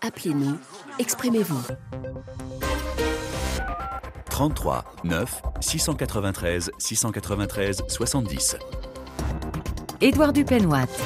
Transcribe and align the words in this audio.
Appelez-nous, 0.00 0.56
exprimez-vous. 1.00 1.60
33 4.30 4.84
9 5.02 5.42
693 5.60 6.70
693 6.78 7.82
70. 7.88 8.56
Édouard 10.00 10.32
Dupenoite. 10.32 11.02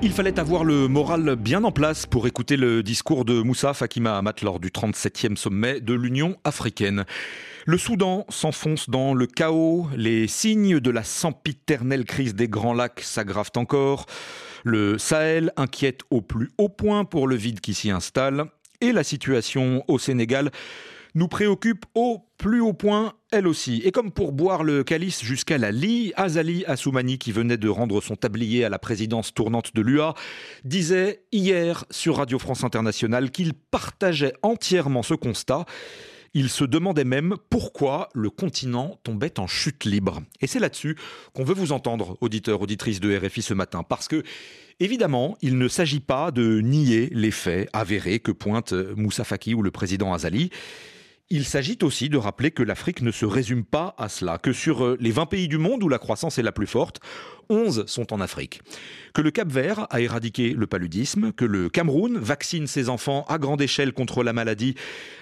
Il 0.00 0.12
fallait 0.12 0.40
avoir 0.40 0.64
le 0.64 0.88
moral 0.88 1.36
bien 1.36 1.62
en 1.64 1.72
place 1.72 2.06
pour 2.06 2.26
écouter 2.26 2.56
le 2.56 2.82
discours 2.82 3.26
de 3.26 3.42
Moussa 3.42 3.74
Faki 3.74 4.00
Mahamat 4.00 4.34
lors 4.42 4.60
du 4.60 4.68
37e 4.68 5.36
sommet 5.36 5.80
de 5.80 5.92
l'Union 5.92 6.38
africaine. 6.44 7.04
Le 7.66 7.76
Soudan 7.76 8.24
s'enfonce 8.30 8.88
dans 8.88 9.12
le 9.12 9.26
chaos, 9.26 9.88
les 9.94 10.26
signes 10.26 10.80
de 10.80 10.90
la 10.90 11.04
sempiternelle 11.04 12.04
crise 12.04 12.34
des 12.34 12.48
Grands 12.48 12.74
Lacs 12.74 13.00
s'aggravent 13.00 13.52
encore, 13.56 14.06
le 14.64 14.98
Sahel 14.98 15.52
inquiète 15.56 16.00
au 16.10 16.20
plus 16.20 16.50
haut 16.58 16.68
point 16.68 17.04
pour 17.04 17.28
le 17.28 17.36
vide 17.36 17.60
qui 17.60 17.74
s'y 17.74 17.90
installe, 17.90 18.46
et 18.80 18.92
la 18.92 19.04
situation 19.04 19.84
au 19.86 19.98
Sénégal 19.98 20.50
nous 21.14 21.28
préoccupe 21.28 21.84
au 21.94 22.26
plus 22.38 22.60
haut 22.60 22.72
point, 22.72 23.12
elle 23.30 23.46
aussi. 23.46 23.80
Et 23.84 23.92
comme 23.92 24.10
pour 24.10 24.32
boire 24.32 24.64
le 24.64 24.82
calice 24.82 25.22
jusqu'à 25.22 25.58
la 25.58 25.70
lie, 25.70 26.12
Azali 26.16 26.64
Assoumani, 26.66 27.18
qui 27.18 27.30
venait 27.30 27.56
de 27.56 27.68
rendre 27.68 28.00
son 28.00 28.16
tablier 28.16 28.64
à 28.64 28.68
la 28.68 28.80
présidence 28.80 29.32
tournante 29.32 29.74
de 29.76 29.82
l'UA, 29.82 30.14
disait 30.64 31.22
hier 31.30 31.84
sur 31.90 32.16
Radio 32.16 32.38
France 32.38 32.64
Internationale 32.64 33.30
qu'il 33.30 33.54
partageait 33.54 34.34
entièrement 34.42 35.04
ce 35.04 35.14
constat. 35.14 35.66
Il 36.34 36.50
se 36.50 36.64
demandait 36.64 37.04
même 37.04 37.36
pourquoi 37.48 38.08
le 38.12 38.28
continent 38.28 38.98
tombait 39.04 39.38
en 39.38 39.46
chute 39.46 39.84
libre. 39.84 40.20
Et 40.40 40.46
c'est 40.46 40.58
là-dessus 40.58 40.96
qu'on 41.32 41.44
veut 41.44 41.54
vous 41.54 41.72
entendre, 41.72 42.18
auditeurs, 42.20 42.60
auditrices 42.60 43.00
de 43.00 43.16
RFI 43.16 43.42
ce 43.42 43.54
matin, 43.54 43.82
parce 43.82 44.08
que 44.08 44.22
Évidemment, 44.80 45.38
il 45.40 45.56
ne 45.56 45.68
s'agit 45.68 46.00
pas 46.00 46.32
de 46.32 46.60
nier 46.60 47.08
les 47.12 47.30
faits 47.30 47.70
avérés 47.72 48.18
que 48.18 48.32
pointe 48.32 48.72
Moussa 48.72 49.22
Faki 49.22 49.54
ou 49.54 49.62
le 49.62 49.70
président 49.70 50.12
Azali. 50.12 50.50
Il 51.30 51.46
s'agit 51.46 51.78
aussi 51.82 52.10
de 52.10 52.18
rappeler 52.18 52.50
que 52.50 52.62
l'Afrique 52.62 53.00
ne 53.00 53.10
se 53.10 53.24
résume 53.24 53.64
pas 53.64 53.94
à 53.96 54.10
cela, 54.10 54.36
que 54.36 54.52
sur 54.52 54.84
euh, 54.84 54.98
les 55.00 55.10
20 55.10 55.24
pays 55.24 55.48
du 55.48 55.56
monde 55.56 55.82
où 55.82 55.88
la 55.88 55.98
croissance 55.98 56.36
est 56.36 56.42
la 56.42 56.52
plus 56.52 56.66
forte, 56.66 57.00
11 57.48 57.86
sont 57.86 58.12
en 58.12 58.20
Afrique. 58.20 58.60
Que 59.14 59.22
le 59.22 59.30
Cap 59.30 59.50
Vert 59.50 59.86
a 59.88 60.02
éradiqué 60.02 60.50
le 60.50 60.66
paludisme, 60.66 61.32
que 61.32 61.46
le 61.46 61.70
Cameroun 61.70 62.18
vaccine 62.18 62.66
ses 62.66 62.90
enfants 62.90 63.24
à 63.26 63.38
grande 63.38 63.62
échelle 63.62 63.94
contre 63.94 64.22
la 64.22 64.34
maladie 64.34 64.74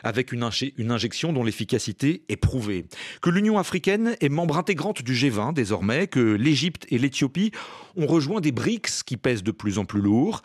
avec 0.02 0.32
une, 0.32 0.48
une 0.76 0.90
injection 0.90 1.32
dont 1.32 1.44
l'efficacité 1.44 2.24
est 2.28 2.36
prouvée. 2.36 2.86
Que 3.20 3.30
l'Union 3.30 3.56
africaine 3.56 4.16
est 4.20 4.28
membre 4.28 4.58
intégrante 4.58 5.02
du 5.02 5.14
G20 5.14 5.54
désormais, 5.54 6.08
que 6.08 6.18
l'Égypte 6.18 6.84
et 6.90 6.98
l'Éthiopie 6.98 7.52
ont 7.96 8.08
rejoint 8.08 8.40
des 8.40 8.50
BRICS 8.50 9.04
qui 9.06 9.16
pèsent 9.16 9.44
de 9.44 9.52
plus 9.52 9.78
en 9.78 9.84
plus 9.84 10.00
lourd 10.00 10.42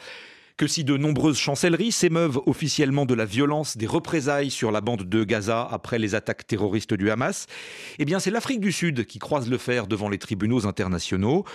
que 0.57 0.65
si 0.67 0.83
de 0.83 0.97
nombreuses 0.97 1.37
chancelleries 1.37 1.91
s'émeuvent 1.91 2.41
officiellement 2.47 3.05
de 3.05 3.13
la 3.13 3.25
violence 3.25 3.77
des 3.77 3.85
représailles 3.85 4.49
sur 4.49 4.71
la 4.71 4.81
bande 4.81 5.03
de 5.03 5.23
Gaza 5.23 5.67
après 5.69 5.99
les 5.99 6.15
attaques 6.15 6.47
terroristes 6.47 6.95
du 6.95 7.11
Hamas, 7.11 7.45
eh 7.99 8.05
bien 8.05 8.19
c'est 8.19 8.31
l'Afrique 8.31 8.59
du 8.59 8.71
Sud 8.71 9.05
qui 9.05 9.19
croise 9.19 9.49
le 9.49 9.59
fer 9.59 9.85
devant 9.85 10.09
les 10.09 10.17
tribunaux 10.17 10.65
internationaux. 10.65 11.45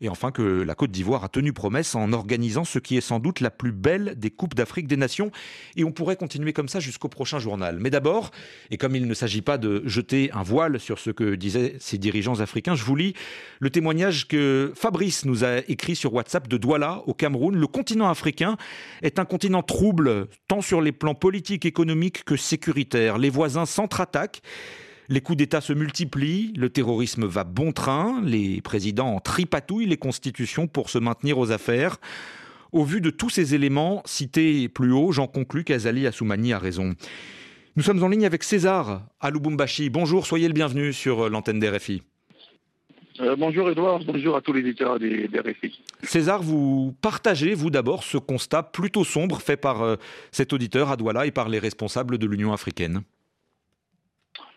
Et 0.00 0.08
enfin 0.08 0.30
que 0.30 0.42
la 0.42 0.74
Côte 0.74 0.90
d'Ivoire 0.90 1.24
a 1.24 1.28
tenu 1.28 1.52
promesse 1.52 1.94
en 1.94 2.12
organisant 2.12 2.64
ce 2.64 2.78
qui 2.78 2.96
est 2.96 3.00
sans 3.00 3.18
doute 3.18 3.40
la 3.40 3.50
plus 3.50 3.72
belle 3.72 4.14
des 4.16 4.30
Coupes 4.30 4.54
d'Afrique 4.54 4.86
des 4.86 4.96
Nations. 4.96 5.32
Et 5.76 5.84
on 5.84 5.90
pourrait 5.90 6.16
continuer 6.16 6.52
comme 6.52 6.68
ça 6.68 6.78
jusqu'au 6.78 7.08
prochain 7.08 7.38
journal. 7.38 7.78
Mais 7.80 7.90
d'abord, 7.90 8.30
et 8.70 8.76
comme 8.76 8.94
il 8.94 9.06
ne 9.06 9.14
s'agit 9.14 9.42
pas 9.42 9.58
de 9.58 9.82
jeter 9.86 10.30
un 10.32 10.42
voile 10.42 10.78
sur 10.78 10.98
ce 10.98 11.10
que 11.10 11.34
disaient 11.34 11.76
ces 11.80 11.98
dirigeants 11.98 12.40
africains, 12.40 12.76
je 12.76 12.84
vous 12.84 12.94
lis 12.94 13.14
le 13.58 13.70
témoignage 13.70 14.28
que 14.28 14.72
Fabrice 14.76 15.24
nous 15.24 15.44
a 15.44 15.58
écrit 15.68 15.96
sur 15.96 16.14
WhatsApp 16.14 16.46
de 16.46 16.56
Douala 16.56 17.02
au 17.06 17.14
Cameroun. 17.14 17.56
Le 17.56 17.66
continent 17.66 18.08
africain 18.08 18.56
est 19.02 19.18
un 19.18 19.24
continent 19.24 19.62
trouble, 19.62 20.28
tant 20.46 20.62
sur 20.62 20.80
les 20.80 20.92
plans 20.92 21.14
politiques, 21.14 21.66
économiques 21.66 22.24
que 22.24 22.36
sécuritaires. 22.36 23.18
Les 23.18 23.30
voisins 23.30 23.66
s'entre-attaquent. 23.66 24.42
Les 25.10 25.22
coups 25.22 25.38
d'État 25.38 25.62
se 25.62 25.72
multiplient, 25.72 26.52
le 26.54 26.68
terrorisme 26.68 27.24
va 27.24 27.42
bon 27.42 27.72
train, 27.72 28.20
les 28.22 28.60
présidents 28.60 29.14
en 29.14 29.20
tripatouillent 29.20 29.86
les 29.86 29.96
constitutions 29.96 30.66
pour 30.66 30.90
se 30.90 30.98
maintenir 30.98 31.38
aux 31.38 31.50
affaires. 31.50 31.96
Au 32.72 32.84
vu 32.84 33.00
de 33.00 33.08
tous 33.08 33.30
ces 33.30 33.54
éléments 33.54 34.02
cités 34.04 34.68
plus 34.68 34.92
haut, 34.92 35.10
j'en 35.10 35.26
conclus 35.26 35.64
qu'Azali 35.64 36.06
Assoumani 36.06 36.52
a 36.52 36.58
raison. 36.58 36.94
Nous 37.76 37.82
sommes 37.82 38.02
en 38.02 38.08
ligne 38.08 38.26
avec 38.26 38.42
César 38.42 39.06
à 39.18 39.30
Lubumbashi. 39.30 39.88
Bonjour, 39.88 40.26
soyez 40.26 40.46
le 40.46 40.52
bienvenu 40.52 40.92
sur 40.92 41.30
l'antenne 41.30 41.58
d'RFI. 41.58 42.02
Euh, 43.20 43.34
bonjour 43.34 43.70
Edouard, 43.70 44.00
bonjour 44.04 44.36
à 44.36 44.42
tous 44.42 44.52
les 44.52 44.60
éditeurs 44.60 44.98
des, 44.98 45.26
RFI. 45.26 45.80
César, 46.02 46.42
vous 46.42 46.94
partagez, 47.00 47.54
vous 47.54 47.70
d'abord, 47.70 48.04
ce 48.04 48.18
constat 48.18 48.62
plutôt 48.62 49.04
sombre 49.04 49.40
fait 49.40 49.56
par 49.56 49.80
euh, 49.80 49.96
cet 50.32 50.52
auditeur 50.52 50.90
à 50.90 50.96
Douala 50.98 51.24
et 51.24 51.30
par 51.30 51.48
les 51.48 51.58
responsables 51.58 52.18
de 52.18 52.26
l'Union 52.26 52.52
africaine 52.52 53.02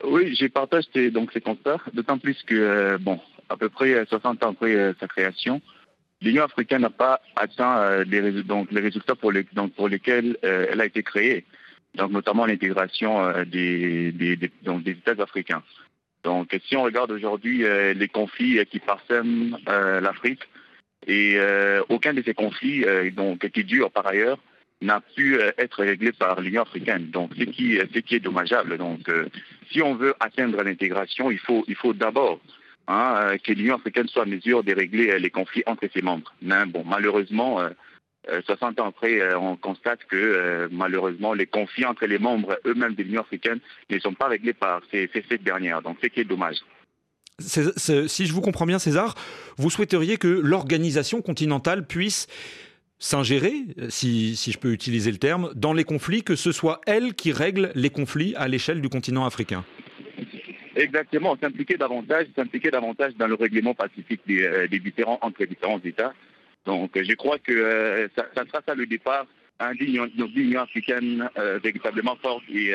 oui, 0.03 0.35
j'ai 0.35 0.49
partagé 0.49 1.11
donc 1.11 1.31
ces 1.31 1.41
constats, 1.41 1.79
d'autant 1.93 2.17
plus 2.17 2.41
que, 2.43 2.55
euh, 2.55 2.97
bon, 2.97 3.19
à 3.49 3.57
peu 3.57 3.69
près 3.69 4.05
60 4.05 4.43
ans 4.43 4.51
après 4.51 4.75
euh, 4.75 4.93
sa 4.99 5.07
création, 5.07 5.61
l'Union 6.21 6.43
africaine 6.43 6.81
n'a 6.81 6.89
pas 6.89 7.21
atteint 7.35 7.77
euh, 7.79 8.03
les, 8.05 8.19
résultats 8.79 9.15
pour, 9.15 9.31
lesquels 9.31 10.37
elle 10.41 10.81
a 10.81 10.85
été 10.85 11.03
créée, 11.03 11.45
donc 11.95 12.11
notamment 12.11 12.45
l'intégration 12.45 13.43
des, 13.45 14.13
États 14.85 15.21
africains. 15.21 15.63
Donc 16.23 16.55
si 16.67 16.75
on 16.75 16.83
regarde 16.83 17.11
aujourd'hui 17.11 17.63
les 17.95 18.07
conflits 18.07 18.63
qui 18.67 18.79
parsèment 18.79 19.57
l'Afrique, 19.65 20.41
et 21.07 21.37
aucun 21.89 22.13
de 22.13 22.21
ces 22.21 22.35
conflits 22.35 22.85
donc, 23.11 23.49
qui 23.49 23.63
durent 23.63 23.91
par 23.91 24.05
ailleurs 24.05 24.37
n'a 24.81 25.01
pu 25.01 25.39
euh, 25.39 25.51
être 25.57 25.83
réglé 25.83 26.11
par 26.11 26.41
l'Union 26.41 26.63
africaine. 26.63 27.09
Donc, 27.09 27.31
ce 27.37 27.43
qui, 27.43 27.77
ce 27.93 27.99
qui 27.99 28.15
est 28.15 28.19
dommageable. 28.19 28.77
Donc, 28.77 29.07
euh, 29.09 29.27
si 29.71 29.81
on 29.81 29.95
veut 29.95 30.13
atteindre 30.19 30.61
l'intégration, 30.63 31.31
il 31.31 31.39
faut, 31.39 31.63
il 31.67 31.75
faut 31.75 31.93
d'abord 31.93 32.39
hein, 32.87 33.15
euh, 33.17 33.37
que 33.37 33.53
l'Union 33.53 33.75
africaine 33.75 34.07
soit 34.07 34.23
en 34.23 34.27
mesure 34.27 34.63
de 34.63 34.73
régler 34.73 35.19
les 35.19 35.29
conflits 35.29 35.63
entre 35.65 35.87
ses 35.93 36.01
membres. 36.01 36.33
Mais 36.41 36.65
bon, 36.65 36.83
malheureusement, 36.85 37.59
60 38.45 38.79
ans 38.79 38.87
après, 38.87 39.33
on 39.35 39.55
constate 39.55 40.03
que 40.05 40.69
malheureusement, 40.71 41.33
les 41.33 41.47
conflits 41.47 41.85
entre 41.85 42.05
les 42.05 42.19
membres 42.19 42.59
eux-mêmes 42.65 42.93
de 42.93 43.03
l'Union 43.03 43.21
africaine 43.21 43.59
ne 43.89 43.99
sont 43.99 44.13
pas 44.13 44.27
réglés 44.27 44.53
par 44.53 44.81
ces, 44.91 45.09
ces, 45.13 45.23
cette 45.27 45.43
dernière. 45.43 45.81
Donc, 45.81 45.97
ce 46.03 46.07
qui 46.07 46.19
est 46.19 46.25
dommage. 46.25 46.57
si 47.39 48.25
je 48.25 48.33
vous 48.33 48.41
comprends 48.41 48.67
bien, 48.67 48.77
César, 48.77 49.15
vous 49.57 49.69
souhaiteriez 49.69 50.17
que 50.17 50.27
l'organisation 50.27 51.21
continentale 51.21 51.87
puisse 51.87 52.27
s'ingérer, 53.01 53.65
si, 53.89 54.35
si, 54.37 54.51
je 54.51 54.59
peux 54.59 54.71
utiliser 54.71 55.11
le 55.11 55.17
terme, 55.17 55.51
dans 55.55 55.73
les 55.73 55.83
conflits, 55.83 56.23
que 56.23 56.35
ce 56.35 56.51
soit 56.51 56.79
elle 56.85 57.15
qui 57.15 57.33
règle 57.33 57.71
les 57.75 57.89
conflits 57.89 58.35
à 58.37 58.47
l'échelle 58.47 58.79
du 58.79 58.89
continent 58.89 59.25
africain. 59.25 59.65
Exactement, 60.75 61.35
s'impliquer 61.41 61.77
davantage, 61.77 62.27
s'impliquer 62.35 62.69
davantage 62.69 63.13
dans 63.15 63.27
le 63.27 63.33
règlement 63.33 63.73
pacifique 63.73 64.21
des, 64.25 64.43
euh, 64.43 64.67
différents 64.67 65.17
entre 65.21 65.43
différents 65.45 65.81
États. 65.83 66.13
Donc, 66.65 66.91
je 66.95 67.13
crois 67.15 67.39
que 67.39 67.51
euh, 67.51 68.07
ça, 68.15 68.25
sera 68.47 68.61
ça 68.65 68.75
le 68.75 68.85
départ 68.85 69.25
d'une 69.79 70.07
union 70.35 70.61
africaine 70.61 71.27
euh, 71.37 71.59
véritablement 71.61 72.15
forte 72.21 72.43
et 72.49 72.73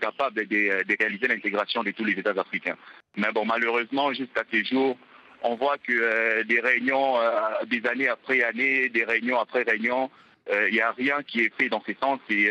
capable 0.00 0.46
de, 0.46 0.84
de 0.84 0.96
réaliser 0.98 1.28
l'intégration 1.28 1.82
de 1.82 1.90
tous 1.90 2.04
les 2.04 2.12
États 2.12 2.38
africains. 2.38 2.76
Mais 3.16 3.28
bon, 3.32 3.44
malheureusement, 3.44 4.12
jusqu'à 4.12 4.44
ces 4.50 4.64
jours, 4.64 4.96
on 5.42 5.56
voit 5.56 5.78
que 5.78 5.92
euh, 5.92 6.44
des 6.44 6.60
réunions, 6.60 7.18
euh, 7.18 7.30
des 7.66 7.86
années 7.88 8.08
après 8.08 8.42
années, 8.42 8.88
des 8.88 9.04
réunions 9.04 9.38
après 9.38 9.62
réunions, 9.62 10.10
euh, 10.50 10.68
il 10.68 10.74
n'y 10.74 10.80
a 10.80 10.92
rien 10.92 11.22
qui 11.26 11.40
est 11.40 11.52
fait 11.58 11.68
dans 11.68 11.82
ce 11.86 11.92
sens. 12.00 12.18
Et 12.28 12.50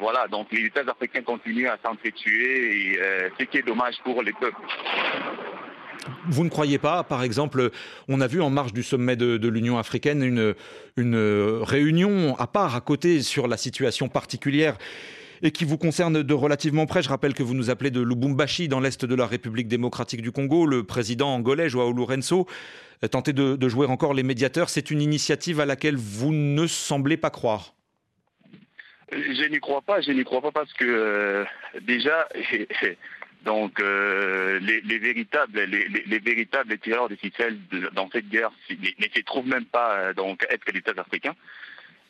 voilà, 0.00 0.26
donc 0.28 0.48
les 0.52 0.64
États 0.64 0.80
africains 0.80 1.22
continuent 1.22 1.68
à 1.68 1.78
s'entretuer, 1.84 2.92
et 2.92 2.98
ce 3.38 3.44
qui 3.44 3.58
est 3.58 3.66
dommage 3.66 3.96
pour 4.02 4.22
les 4.22 4.32
peuples. 4.32 4.56
Vous 6.26 6.44
ne 6.44 6.48
croyez 6.48 6.78
pas, 6.78 7.04
par 7.04 7.22
exemple, 7.22 7.70
on 8.08 8.20
a 8.20 8.26
vu 8.26 8.40
en 8.40 8.48
marge 8.48 8.72
du 8.72 8.82
sommet 8.82 9.16
de, 9.16 9.48
l'Union 9.48 9.76
africaine 9.78 10.22
une 10.96 11.16
réunion 11.62 12.34
à 12.38 12.46
part, 12.46 12.76
à 12.76 12.80
côté, 12.80 13.20
sur 13.20 13.46
la 13.46 13.58
situation 13.58 14.08
particulière 14.08 14.78
et 15.42 15.50
qui 15.50 15.64
vous 15.64 15.78
concerne 15.78 16.22
de 16.22 16.34
relativement 16.34 16.86
près. 16.86 17.02
Je 17.02 17.08
rappelle 17.08 17.34
que 17.34 17.42
vous 17.42 17.54
nous 17.54 17.70
appelez 17.70 17.90
de 17.90 18.00
Lubumbashi, 18.00 18.68
dans 18.68 18.80
l'est 18.80 19.04
de 19.04 19.14
la 19.14 19.26
République 19.26 19.68
démocratique 19.68 20.22
du 20.22 20.32
Congo. 20.32 20.66
Le 20.66 20.84
président 20.84 21.28
angolais, 21.34 21.68
Joao 21.68 21.92
Lourenço, 21.92 22.46
tenté 23.10 23.32
de, 23.32 23.56
de 23.56 23.68
jouer 23.68 23.86
encore 23.86 24.14
les 24.14 24.22
médiateurs. 24.22 24.68
C'est 24.68 24.90
une 24.90 25.02
initiative 25.02 25.60
à 25.60 25.66
laquelle 25.66 25.96
vous 25.96 26.32
ne 26.32 26.66
semblez 26.66 27.16
pas 27.16 27.30
croire. 27.30 27.74
Je 29.10 29.48
n'y 29.48 29.58
crois 29.58 29.80
pas, 29.80 30.00
je 30.00 30.12
n'y 30.12 30.24
crois 30.24 30.42
pas 30.42 30.52
parce 30.52 30.72
que 30.74 30.84
euh, 30.84 31.44
déjà, 31.80 32.28
donc 33.44 33.80
euh, 33.80 34.58
les, 34.60 34.98
véritables, 34.98 35.60
les, 35.60 36.18
véritables 36.18 36.78
tireurs 36.78 37.08
de 37.08 37.16
ficelle 37.16 37.58
dans 37.94 38.10
cette 38.10 38.28
guerre 38.28 38.50
ne 38.70 39.06
se 39.14 39.20
trouvent 39.22 39.48
même 39.48 39.64
pas 39.64 39.98
euh, 39.98 40.12
donc 40.12 40.44
être 40.50 40.70
les 40.72 40.80
États 40.80 41.00
africains. 41.00 41.34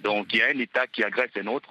Donc 0.01 0.33
il 0.33 0.41
y 0.41 0.43
a 0.43 0.47
un 0.47 0.59
État 0.59 0.87
qui 0.89 1.05
agresse 1.05 1.31
un 1.41 1.47
autre 1.47 1.69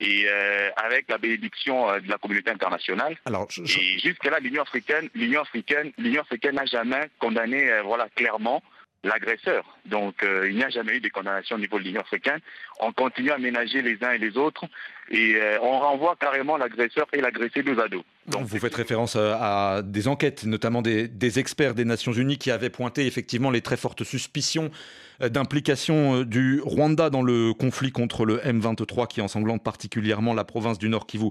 et 0.00 0.26
euh, 0.28 0.70
avec 0.76 1.08
la 1.08 1.18
bénédiction 1.18 1.88
euh, 1.88 2.00
de 2.00 2.08
la 2.08 2.18
communauté 2.18 2.50
internationale. 2.50 3.16
Alors, 3.24 3.48
Et 3.58 3.98
jusque-là, 3.98 4.40
l'Union 4.40 4.62
africaine, 4.62 5.08
l'Union 5.14 5.40
africaine, 5.40 5.92
l'Union 5.98 6.22
africaine 6.22 6.56
n'a 6.56 6.66
jamais 6.66 7.08
condamné, 7.18 7.70
euh, 7.70 7.82
voilà, 7.82 8.08
clairement 8.14 8.62
l'agresseur. 9.04 9.64
Donc 9.86 10.22
euh, 10.22 10.48
il 10.50 10.56
n'y 10.56 10.64
a 10.64 10.68
jamais 10.68 10.96
eu 10.96 11.00
de 11.00 11.08
condamnation 11.08 11.56
au 11.56 11.58
niveau 11.58 11.78
de 11.78 11.84
l'Union 11.84 12.00
africaine. 12.00 12.40
On 12.80 12.92
continue 12.92 13.30
à 13.30 13.38
ménager 13.38 13.80
les 13.80 14.02
uns 14.02 14.12
et 14.12 14.18
les 14.18 14.36
autres 14.36 14.64
et 15.10 15.36
euh, 15.36 15.58
on 15.62 15.78
renvoie 15.78 16.16
carrément 16.18 16.56
l'agresseur 16.56 17.06
et 17.12 17.20
l'agressé 17.20 17.62
deux 17.62 17.78
à 17.78 17.88
Donc 17.88 18.44
vous 18.44 18.58
faites 18.58 18.74
référence 18.74 19.14
euh, 19.16 19.34
à 19.38 19.82
des 19.82 20.08
enquêtes, 20.08 20.44
notamment 20.44 20.82
des, 20.82 21.06
des, 21.06 21.38
experts 21.38 21.74
des 21.74 21.84
Nations 21.84 22.12
Unies 22.12 22.38
qui 22.38 22.50
avaient 22.50 22.70
pointé 22.70 23.06
effectivement 23.06 23.50
les 23.50 23.60
très 23.60 23.76
fortes 23.76 24.04
suspicions 24.04 24.70
d'implication 25.18 26.24
du 26.24 26.60
Rwanda 26.62 27.08
dans 27.08 27.22
le 27.22 27.54
conflit 27.54 27.90
contre 27.90 28.26
le 28.26 28.36
M23 28.36 29.06
qui 29.06 29.22
ensanglante 29.22 29.62
particulièrement 29.64 30.34
la 30.34 30.44
province 30.44 30.78
du 30.78 30.90
Nord 30.90 31.06
Kivu. 31.06 31.30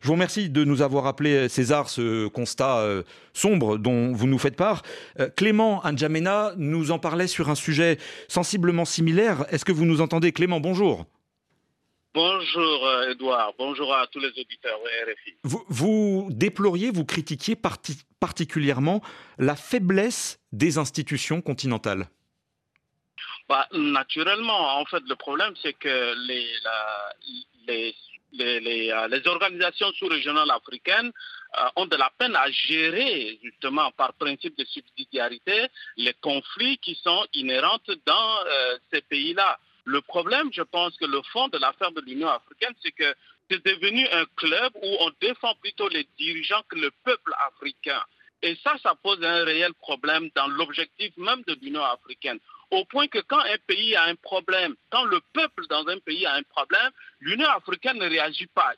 Je 0.00 0.06
vous 0.06 0.14
remercie 0.14 0.48
de 0.48 0.64
nous 0.64 0.80
avoir 0.80 1.06
appelé 1.06 1.50
César 1.50 1.90
ce 1.90 2.26
constat 2.28 2.82
sombre 3.34 3.76
dont 3.76 4.12
vous 4.12 4.26
nous 4.26 4.38
faites 4.38 4.56
part. 4.56 4.82
Clément 5.36 5.82
Anjamena 5.84 6.52
nous 6.56 6.90
en 6.90 6.98
parlait 6.98 7.26
sur 7.26 7.50
un 7.50 7.54
sujet 7.54 7.98
sensiblement 8.28 8.86
similaire. 8.86 9.44
Est-ce 9.50 9.66
que 9.66 9.72
vous 9.72 9.84
nous 9.84 10.00
entendez? 10.00 10.32
Clément, 10.32 10.58
bonjour. 10.58 11.04
Bonjour 12.14 12.90
Edouard, 13.08 13.52
bonjour 13.58 13.94
à 13.94 14.06
tous 14.06 14.18
les 14.18 14.28
auditeurs 14.28 14.78
de 14.82 15.12
RFI. 15.12 15.34
Vous, 15.44 16.28
déploriez, 16.30 16.90
vous 16.90 17.04
critiquiez 17.04 17.56
particulièrement 18.20 19.02
la 19.38 19.54
faiblesse 19.56 20.40
des 20.52 20.78
institutions 20.78 21.40
continentales. 21.42 22.08
Bah, 23.48 23.66
naturellement, 23.72 24.78
en 24.78 24.84
fait, 24.84 25.02
le 25.08 25.16
problème, 25.16 25.54
c'est 25.62 25.72
que 25.72 26.14
les, 26.26 26.46
les, 27.66 27.94
les, 28.32 28.92
euh, 28.92 29.08
les, 29.08 29.26
organisations 29.26 29.90
sous-régionales 29.92 30.50
africaines 30.50 31.10
euh, 31.58 31.68
ont 31.76 31.86
de 31.86 31.96
la 31.96 32.10
peine 32.18 32.36
à 32.36 32.50
gérer, 32.50 33.38
justement, 33.42 33.90
par 33.92 34.12
principe 34.14 34.56
de 34.58 34.64
subsidiarité, 34.64 35.66
les 35.96 36.14
conflits 36.14 36.78
qui 36.78 36.94
sont 37.02 37.26
inhérents 37.32 37.80
dans 38.04 38.38
euh, 38.46 38.76
ces 38.92 39.00
pays-là. 39.00 39.58
Le 39.88 40.02
problème, 40.02 40.50
je 40.52 40.60
pense 40.60 40.94
que 40.98 41.06
le 41.06 41.22
fond 41.32 41.48
de 41.48 41.56
l'affaire 41.56 41.92
de 41.92 42.02
l'Union 42.02 42.28
africaine, 42.28 42.74
c'est 42.82 42.92
que 42.92 43.14
c'est 43.50 43.64
devenu 43.64 44.06
un 44.08 44.26
club 44.36 44.70
où 44.82 44.96
on 45.00 45.10
défend 45.18 45.54
plutôt 45.62 45.88
les 45.88 46.06
dirigeants 46.18 46.62
que 46.68 46.76
le 46.76 46.90
peuple 47.04 47.32
africain. 47.46 48.02
Et 48.42 48.54
ça, 48.62 48.76
ça 48.82 48.94
pose 49.02 49.24
un 49.24 49.44
réel 49.44 49.72
problème 49.74 50.28
dans 50.34 50.46
l'objectif 50.46 51.16
même 51.16 51.42
de 51.46 51.56
l'Union 51.62 51.82
africaine 51.82 52.38
au 52.70 52.84
point 52.84 53.08
que 53.08 53.18
quand 53.20 53.38
un 53.38 53.56
pays 53.66 53.96
a 53.96 54.04
un 54.04 54.14
problème, 54.14 54.74
quand 54.90 55.04
le 55.04 55.20
peuple 55.32 55.66
dans 55.68 55.86
un 55.88 55.98
pays 55.98 56.26
a 56.26 56.34
un 56.34 56.42
problème, 56.42 56.90
l'Union 57.20 57.48
africaine 57.48 57.98
ne 57.98 58.08
réagit 58.08 58.46
pas. 58.48 58.72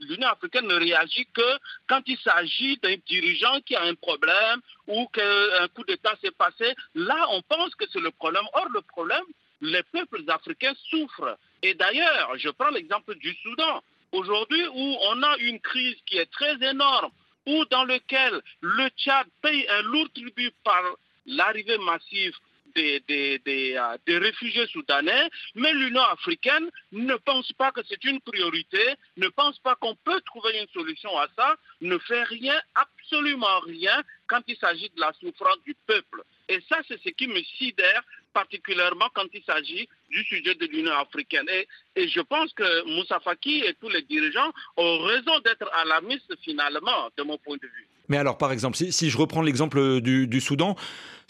L'Union 0.00 0.28
africaine 0.28 0.66
ne 0.66 0.74
réagit 0.74 1.26
que 1.26 1.58
quand 1.86 2.00
il 2.06 2.18
s'agit 2.18 2.78
d'un 2.78 2.96
dirigeant 3.06 3.60
qui 3.60 3.76
a 3.76 3.82
un 3.82 3.94
problème 3.94 4.60
ou 4.86 5.06
qu'un 5.08 5.68
coup 5.74 5.84
d'État 5.84 6.14
s'est 6.22 6.30
passé. 6.30 6.74
Là, 6.94 7.26
on 7.30 7.42
pense 7.42 7.74
que 7.74 7.84
c'est 7.92 8.00
le 8.00 8.10
problème. 8.12 8.44
Or, 8.54 8.68
le 8.72 8.80
problème, 8.80 9.24
les 9.60 9.82
peuples 9.84 10.22
africains 10.28 10.74
souffrent. 10.90 11.38
Et 11.62 11.74
d'ailleurs, 11.74 12.36
je 12.36 12.48
prends 12.50 12.70
l'exemple 12.70 13.14
du 13.16 13.34
Soudan. 13.42 13.82
Aujourd'hui, 14.12 14.66
où 14.68 14.96
on 15.10 15.22
a 15.22 15.36
une 15.38 15.60
crise 15.60 15.96
qui 16.06 16.16
est 16.16 16.30
très 16.30 16.54
énorme, 16.62 17.10
où 17.46 17.64
dans 17.66 17.84
lequel 17.84 18.40
le 18.60 18.88
Tchad 18.90 19.26
paye 19.42 19.66
un 19.68 19.82
lourd 19.82 20.08
tribut 20.14 20.52
par 20.64 20.82
l'arrivée 21.26 21.78
massive 21.78 22.34
des, 22.74 23.40
euh, 23.76 23.96
des, 24.06 24.18
réfugiés 24.18 24.66
soudanais, 24.68 25.28
mais 25.54 25.72
l'Union 25.72 26.02
africaine 26.02 26.70
ne 26.92 27.14
pense 27.16 27.52
pas 27.52 27.72
que 27.72 27.80
c'est 27.88 28.02
une 28.04 28.20
priorité, 28.20 28.94
ne 29.16 29.28
pense 29.28 29.58
pas 29.58 29.74
qu'on 29.76 29.96
peut 29.96 30.20
trouver 30.22 30.58
une 30.60 30.68
solution 30.68 31.16
à 31.18 31.28
ça, 31.36 31.56
ne 31.80 31.98
fait 31.98 32.22
rien, 32.24 32.58
absolument 32.74 33.60
rien, 33.60 34.02
quand 34.26 34.42
il 34.46 34.56
s'agit 34.56 34.90
de 34.90 35.00
la 35.00 35.12
souffrance 35.14 35.62
du 35.64 35.74
peuple. 35.86 36.22
Et 36.48 36.60
ça, 36.68 36.78
c'est 36.86 37.00
ce 37.02 37.10
qui 37.10 37.26
me 37.26 37.42
sidère 37.58 38.02
particulièrement 38.32 39.08
quand 39.14 39.26
il 39.32 39.42
s'agit 39.44 39.88
du 40.10 40.24
sujet 40.24 40.54
de 40.54 40.66
l'Union 40.66 40.92
africaine. 40.92 41.46
Et, 41.96 42.08
je 42.08 42.20
pense 42.20 42.52
que 42.54 42.96
Moussa 42.96 43.20
Faki 43.20 43.62
et 43.66 43.74
tous 43.74 43.88
les 43.88 44.02
dirigeants 44.02 44.52
ont 44.76 45.00
raison 45.00 45.38
d'être 45.44 45.68
à 45.74 45.84
la 45.84 46.00
mise 46.00 46.20
finalement, 46.42 47.10
de 47.16 47.22
mon 47.22 47.38
point 47.38 47.56
de 47.56 47.66
vue. 47.66 47.88
Mais 48.08 48.16
alors, 48.16 48.38
par 48.38 48.52
exemple, 48.52 48.76
si, 48.76 49.10
je 49.10 49.18
reprends 49.18 49.42
l'exemple 49.42 50.00
du, 50.00 50.40
Soudan, 50.40 50.76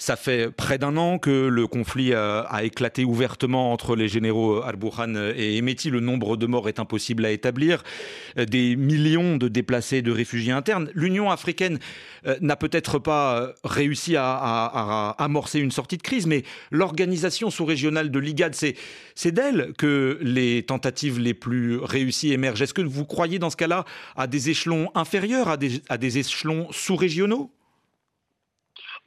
ça 0.01 0.15
fait 0.15 0.51
près 0.53 0.79
d'un 0.79 0.97
an 0.97 1.19
que 1.19 1.49
le 1.49 1.67
conflit 1.67 2.15
a, 2.15 2.47
éclaté 2.63 3.05
ouvertement 3.05 3.73
entre 3.73 3.97
les 3.97 4.07
généraux 4.07 4.63
Al-Burhan 4.63 5.15
et 5.35 5.57
Emeti. 5.57 5.91
Le 5.91 5.99
nombre 5.99 6.37
de 6.37 6.47
morts 6.47 6.69
est 6.69 6.79
impossible 6.79 7.25
à 7.25 7.33
établir. 7.33 7.83
Des 8.37 8.77
millions 8.77 9.37
de 9.37 9.49
déplacés, 9.49 10.01
de 10.01 10.13
réfugiés 10.13 10.53
internes. 10.53 10.89
L'Union 10.95 11.33
africaine 11.33 11.81
euh, 12.27 12.37
n'a 12.41 12.55
peut-être 12.55 13.01
pas 13.01 13.53
réussi 13.65 14.15
à, 14.17 15.17
amorcer 15.19 15.59
une 15.59 15.73
sortie 15.73 15.97
de 15.97 16.03
crise, 16.03 16.27
mais 16.27 16.45
l'organisation 16.71 17.51
sous-régionale 17.51 18.13
de 18.13 18.19
l'IGAD, 18.21 18.55
c'est 18.55 19.33
d'elle 19.33 19.73
que 19.77 20.19
les 20.23 20.63
tentatives 20.63 21.19
les 21.19 21.35
plus 21.35 21.79
réussies 21.79 22.33
émergent. 22.33 22.63
Est-ce 22.63 22.75
que 22.75 22.83
vous 22.83 23.05
croyez 23.05 23.41
dans 23.41 23.51
ce 23.51 23.57
cas-là 23.57 23.85
à 24.17 24.29
des 24.29 24.49
échelons 24.49 24.93
inférieurs, 24.95 25.49
à 25.49 25.57
des, 25.57 25.83
à 25.89 25.99
des 25.99 26.19
échelons 26.19 26.69
sous-régionaux? 26.71 27.51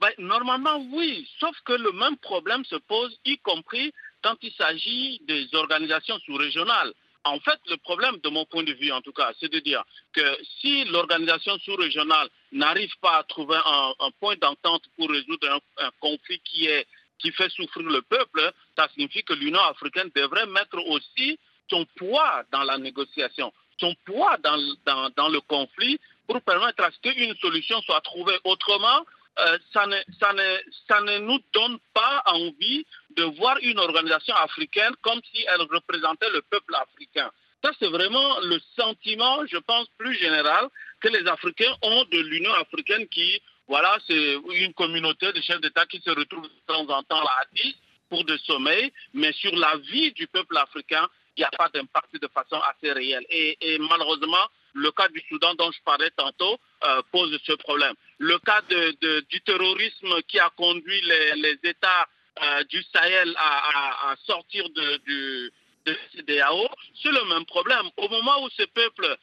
Ben, 0.01 0.11
Normalement, 0.17 0.77
oui, 0.91 1.29
sauf 1.39 1.55
que 1.63 1.73
le 1.73 1.91
même 1.91 2.17
problème 2.17 2.65
se 2.65 2.75
pose, 2.75 3.17
y 3.23 3.37
compris 3.37 3.93
quand 4.23 4.35
il 4.41 4.51
s'agit 4.53 5.21
des 5.27 5.47
organisations 5.53 6.19
sous-régionales. 6.25 6.93
En 7.23 7.39
fait, 7.39 7.59
le 7.67 7.77
problème, 7.77 8.17
de 8.23 8.29
mon 8.29 8.45
point 8.45 8.63
de 8.63 8.73
vue 8.73 8.91
en 8.91 9.01
tout 9.01 9.11
cas, 9.13 9.31
c'est 9.39 9.51
de 9.51 9.59
dire 9.59 9.83
que 10.11 10.37
si 10.59 10.85
l'organisation 10.85 11.57
sous-régionale 11.59 12.29
n'arrive 12.51 12.93
pas 12.99 13.17
à 13.17 13.23
trouver 13.23 13.59
un, 13.63 14.11
point 14.19 14.35
d'entente 14.37 14.83
pour 14.97 15.09
résoudre 15.09 15.61
un, 15.77 15.91
conflit 15.99 16.39
qui, 16.39 16.65
est, 16.65 16.87
qui 17.19 17.31
fait 17.31 17.49
souffrir 17.49 17.87
le 17.87 18.01
peuple, 18.01 18.51
ça 18.75 18.89
signifie 18.93 19.23
que 19.23 19.33
l'Union 19.33 19.61
africaine 19.61 20.09
devrait 20.15 20.47
mettre 20.47 20.79
aussi 20.87 21.37
son 21.69 21.85
poids 21.95 22.43
dans 22.51 22.63
la 22.63 22.79
négociation, 22.79 23.53
son 23.79 23.93
poids 24.03 24.37
dans, 24.37 24.57
dans, 24.85 25.11
dans 25.15 25.29
le 25.29 25.41
conflit 25.41 25.99
pour 26.25 26.41
permettre 26.41 26.83
à 26.83 26.89
ce 26.91 26.99
qu'une 26.99 27.35
solution 27.35 27.81
soit 27.83 28.01
trouvée. 28.01 28.37
Autrement, 28.45 29.05
euh, 29.39 29.57
ça, 29.73 29.87
ne, 29.87 29.95
ça, 30.19 30.33
ne, 30.33 30.57
ça 30.87 31.01
ne 31.01 31.19
nous 31.19 31.39
donne 31.53 31.79
pas 31.93 32.21
envie 32.25 32.85
de 33.15 33.23
voir 33.23 33.57
une 33.61 33.79
organisation 33.79 34.35
africaine 34.35 34.93
comme 35.01 35.19
si 35.31 35.45
elle 35.47 35.61
représentait 35.61 36.29
le 36.31 36.41
peuple 36.41 36.75
africain. 36.75 37.31
Ça, 37.63 37.71
c'est 37.79 37.87
vraiment 37.87 38.39
le 38.41 38.59
sentiment, 38.75 39.45
je 39.45 39.57
pense, 39.57 39.87
plus 39.97 40.15
général 40.15 40.67
que 40.99 41.07
les 41.09 41.27
Africains 41.27 41.73
ont 41.83 42.05
de 42.05 42.19
l'Union 42.19 42.53
africaine 42.55 43.07
qui, 43.07 43.39
voilà, 43.67 43.97
c'est 44.07 44.35
une 44.53 44.73
communauté 44.73 45.31
de 45.31 45.41
chefs 45.41 45.61
d'État 45.61 45.85
qui 45.85 46.01
se 46.01 46.09
retrouvent 46.09 46.43
de 46.43 46.61
temps 46.67 46.89
en 46.89 47.03
temps 47.03 47.23
à 47.23 47.43
10 47.53 47.75
pour 48.09 48.25
des 48.25 48.37
sommets, 48.39 48.91
mais 49.13 49.31
sur 49.33 49.55
la 49.55 49.77
vie 49.77 50.11
du 50.11 50.27
peuple 50.27 50.57
africain, 50.57 51.07
il 51.37 51.41
n'y 51.41 51.45
a 51.45 51.51
pas 51.51 51.69
d'impact 51.69 52.19
de 52.19 52.27
façon 52.27 52.59
assez 52.61 52.91
réelle. 52.91 53.25
Et, 53.29 53.57
et 53.61 53.77
malheureusement, 53.77 54.47
le 54.73 54.91
cas 54.91 55.07
du 55.09 55.21
Soudan 55.29 55.53
dont 55.55 55.71
je 55.71 55.81
parlais 55.83 56.11
tantôt 56.11 56.59
euh, 56.83 57.01
pose 57.11 57.37
ce 57.43 57.53
problème. 57.53 57.93
Le 58.17 58.37
cas 58.39 58.61
du 58.61 59.41
terrorisme 59.41 60.21
qui 60.27 60.39
a 60.39 60.49
conduit 60.55 61.01
les, 61.01 61.57
États 61.63 62.07
euh, 62.41 62.63
du 62.65 62.83
Sahel 62.93 63.33
à, 63.37 64.15
sortir 64.25 64.69
de, 64.69 64.97
du, 64.97 65.51
de 65.85 65.97
CDAO, 66.15 66.67
c'est 67.01 67.11
le 67.11 67.25
même 67.25 67.45
problème. 67.45 67.89
Au 67.97 68.09
moment 68.09 68.43
où 68.43 68.49
ce 68.49 68.63
peuple 68.63 69.17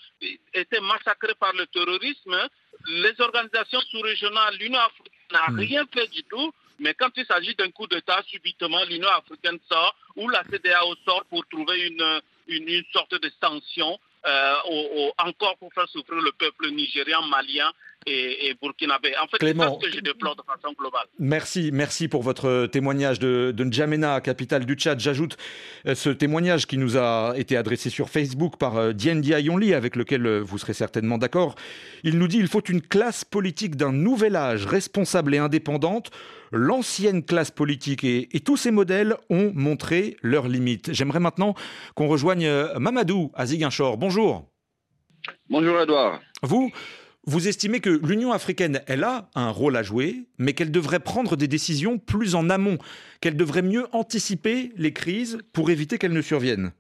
était 0.54 0.80
massacré 0.80 1.34
par 1.34 1.52
le 1.54 1.66
terrorisme, 1.66 2.48
les 2.86 3.20
organisations 3.20 3.80
sous-régionales, 3.90 4.56
l'Union 4.56 4.80
africaine 4.80 5.12
n'a 5.32 5.50
hmm. 5.50 5.58
rien 5.58 5.86
fait 5.92 6.08
du 6.08 6.22
tout. 6.24 6.52
Mais 6.80 6.94
quand 6.94 7.10
il 7.16 7.26
s'agit 7.26 7.56
d'un 7.56 7.70
coup 7.72 7.88
d'État, 7.88 8.22
subitement, 8.28 8.84
l'Union 8.84 9.08
africaine 9.08 9.58
sort 9.68 9.96
ou 10.14 10.28
la 10.28 10.44
CDAO 10.44 10.94
sort 11.04 11.24
pour 11.24 11.44
trouver 11.48 11.88
une, 11.88 12.20
une, 12.46 12.68
une 12.68 12.84
sorte 12.92 13.20
de 13.20 13.30
sanction 13.40 13.98
euh, 14.26 15.10
encore 15.18 15.56
pour 15.58 15.72
faire 15.72 15.88
souffrir 15.88 16.20
le 16.20 16.32
peuple 16.32 16.70
nigérian, 16.70 17.22
malien 17.22 17.72
et, 18.08 18.54
burkinabé. 18.60 19.12
En 19.22 19.26
fait, 19.26 19.38
c'est 19.40 19.52
ce 19.52 19.78
que 19.86 19.96
je 19.96 20.00
déplore 20.00 20.36
de 20.36 20.42
façon 20.42 20.74
globale. 20.78 21.06
Merci, 21.18 21.70
merci 21.72 22.08
pour 22.08 22.22
votre 22.22 22.66
témoignage 22.66 23.18
de, 23.18 23.52
de 23.54 23.64
N'Djamena, 23.64 24.20
capitale 24.20 24.64
du 24.64 24.74
Tchad. 24.74 25.00
J'ajoute 25.00 25.36
euh, 25.86 25.94
ce 25.94 26.10
témoignage 26.10 26.66
qui 26.66 26.78
nous 26.78 26.96
a 26.96 27.34
été 27.36 27.56
adressé 27.56 27.90
sur 27.90 28.08
Facebook 28.08 28.56
par 28.58 28.76
euh, 28.76 28.92
Diane 28.92 29.20
Diayonli, 29.20 29.74
avec 29.74 29.96
lequel 29.96 30.40
vous 30.40 30.58
serez 30.58 30.74
certainement 30.74 31.18
d'accord. 31.18 31.54
Il 32.04 32.18
nous 32.18 32.28
dit 32.28 32.38
il 32.38 32.48
faut 32.48 32.62
une 32.62 32.82
classe 32.82 33.24
politique 33.24 33.76
d'un 33.76 33.92
nouvel 33.92 34.36
âge, 34.36 34.66
responsable 34.66 35.34
et 35.34 35.38
indépendante 35.38 36.10
l'ancienne 36.52 37.24
classe 37.24 37.50
politique 37.50 38.04
et, 38.04 38.28
tous 38.44 38.56
ces 38.56 38.70
modèles 38.70 39.16
ont 39.28 39.52
montré 39.54 40.16
leurs 40.22 40.48
limites. 40.48 40.92
J'aimerais 40.92 41.20
maintenant 41.20 41.54
qu'on 41.94 42.08
rejoigne 42.08 42.46
euh, 42.46 42.78
Mamadou 42.78 43.30
à 43.34 43.46
Ziguinchor. 43.46 43.98
Bonjour. 43.98 44.46
Bonjour 45.50 45.80
Edouard. 45.80 46.20
Vous, 46.42 46.70
vous 47.26 47.48
estimez 47.48 47.80
que 47.80 47.90
l'Union 47.90 48.32
africaine, 48.32 48.80
elle 48.86 49.04
a 49.04 49.28
un 49.34 49.50
rôle 49.50 49.76
à 49.76 49.82
jouer, 49.82 50.28
mais 50.38 50.54
qu'elle 50.54 50.70
devrait 50.70 51.00
prendre 51.00 51.36
des 51.36 51.48
décisions 51.48 51.98
plus 51.98 52.34
en 52.34 52.48
amont, 52.48 52.78
qu'elle 53.20 53.36
devrait 53.36 53.62
mieux 53.62 53.86
anticiper 53.92 54.72
les 54.76 54.92
crises 54.92 55.38
pour 55.52 55.70
éviter 55.70 55.98
qu'elles 55.98 56.12
ne 56.12 56.22
surviennent? 56.22 56.72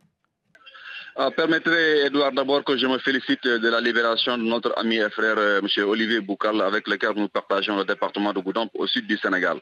Ah, 1.16 1.32
permettez, 1.32 2.06
Edouard, 2.06 2.30
d'abord 2.30 2.62
que 2.62 2.76
je 2.78 2.86
me 2.86 2.98
félicite 2.98 3.42
de 3.44 3.68
la 3.68 3.80
libération 3.80 4.38
de 4.38 4.44
notre 4.44 4.72
ami 4.78 4.98
et 4.98 5.10
frère, 5.10 5.34
euh, 5.36 5.60
M. 5.60 5.84
Olivier 5.88 6.20
Boukal, 6.20 6.60
avec 6.60 6.86
lequel 6.86 7.14
nous 7.16 7.28
partageons 7.28 7.76
le 7.76 7.84
département 7.84 8.32
de 8.32 8.38
Goudamp 8.38 8.70
au 8.74 8.86
sud 8.86 9.08
du 9.08 9.16
Sénégal. 9.16 9.58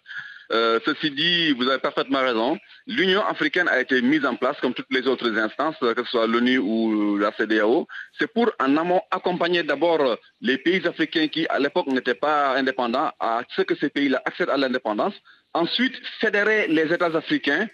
Euh, 0.53 0.79
ceci 0.85 1.11
dit, 1.11 1.53
vous 1.53 1.69
avez 1.69 1.81
parfaitement 1.81 2.21
raison. 2.21 2.59
L'Union 2.87 3.25
africaine 3.25 3.69
a 3.69 3.81
été 3.81 4.01
mise 4.01 4.25
en 4.25 4.37
place 4.37 4.57
comme 4.61 4.75
toutes 4.75 4.93
les 4.93 5.07
autres 5.07 5.37
instances, 5.37 5.77
que 5.81 6.05
ce 6.05 6.11
soit 6.11 6.27
l'ONU 6.27 6.59
ou 6.59 7.17
la 7.19 7.33
CDAO. 7.33 7.87
C'est 8.19 8.33
pour 8.33 8.51
en 8.61 8.77
amont 8.77 9.03
accompagner 9.11 9.63
d'abord 9.63 10.17
les 10.41 10.59
pays 10.59 10.87
africains 10.87 11.29
qui 11.29 11.47
à 11.49 11.59
l'époque 11.59 11.89
n'étaient 11.89 12.15
pas 12.15 12.57
indépendants 12.57 13.11
à 13.19 13.43
ce 13.57 13.63
que 13.63 13.75
ces 13.75 13.89
pays-là 13.89 14.23
accèdent 14.25 14.51
à 14.51 14.57
l'indépendance. 14.57 15.15
Ensuite, 15.53 15.95
fédérer 16.21 16.69
les 16.69 16.93
États 16.93 17.17
africains, 17.17 17.67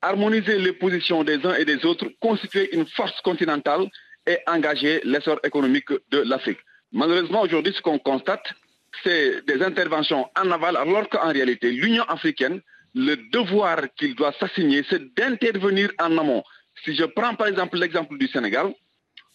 harmoniser 0.00 0.58
les 0.58 0.72
positions 0.72 1.24
des 1.24 1.44
uns 1.44 1.54
et 1.54 1.64
des 1.64 1.84
autres, 1.84 2.06
constituer 2.20 2.74
une 2.74 2.86
force 2.86 3.20
continentale 3.22 3.86
et 4.26 4.38
engager 4.46 5.00
l'essor 5.04 5.40
économique 5.44 5.90
de 6.10 6.18
l'Afrique. 6.20 6.60
Malheureusement, 6.92 7.42
aujourd'hui, 7.42 7.74
ce 7.74 7.82
qu'on 7.82 7.98
constate, 7.98 8.54
c'est 9.02 9.44
des 9.46 9.62
interventions 9.62 10.28
en 10.36 10.50
aval, 10.50 10.76
alors 10.76 11.08
qu'en 11.08 11.32
réalité, 11.32 11.70
l'Union 11.72 12.04
africaine, 12.04 12.60
le 12.94 13.16
devoir 13.30 13.78
qu'il 13.96 14.14
doit 14.14 14.32
s'assigner, 14.38 14.84
c'est 14.88 15.14
d'intervenir 15.14 15.90
en 16.00 16.16
amont. 16.18 16.44
Si 16.84 16.94
je 16.94 17.04
prends 17.04 17.34
par 17.34 17.48
exemple 17.48 17.76
l'exemple 17.78 18.16
du 18.18 18.28
Sénégal, 18.28 18.72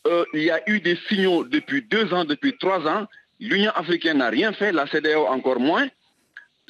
euh, 0.08 0.24
il 0.34 0.44
y 0.44 0.52
a 0.52 0.62
eu 0.70 0.80
des 0.80 0.98
signaux 1.08 1.44
depuis 1.44 1.82
deux 1.82 2.14
ans, 2.14 2.26
depuis 2.26 2.58
trois 2.58 2.88
ans. 2.88 3.06
L'Union 3.40 3.72
africaine 3.72 4.18
n'a 4.18 4.30
rien 4.30 4.54
fait, 4.54 4.72
la 4.72 4.88
CDAO 4.88 5.28
encore 5.28 5.60
moins. 5.60 5.88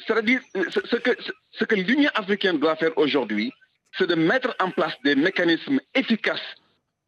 C'est-à-dire, 0.06 0.40
ce 0.54 1.64
que, 1.64 1.74
l'Union 1.74 2.10
africaine 2.14 2.58
doit 2.58 2.76
faire 2.76 2.96
aujourd'hui, 2.96 3.52
c'est 3.98 4.06
de 4.08 4.14
mettre 4.14 4.54
en 4.60 4.70
place 4.70 4.94
des 5.04 5.14
mécanismes 5.14 5.80
efficaces 5.94 6.40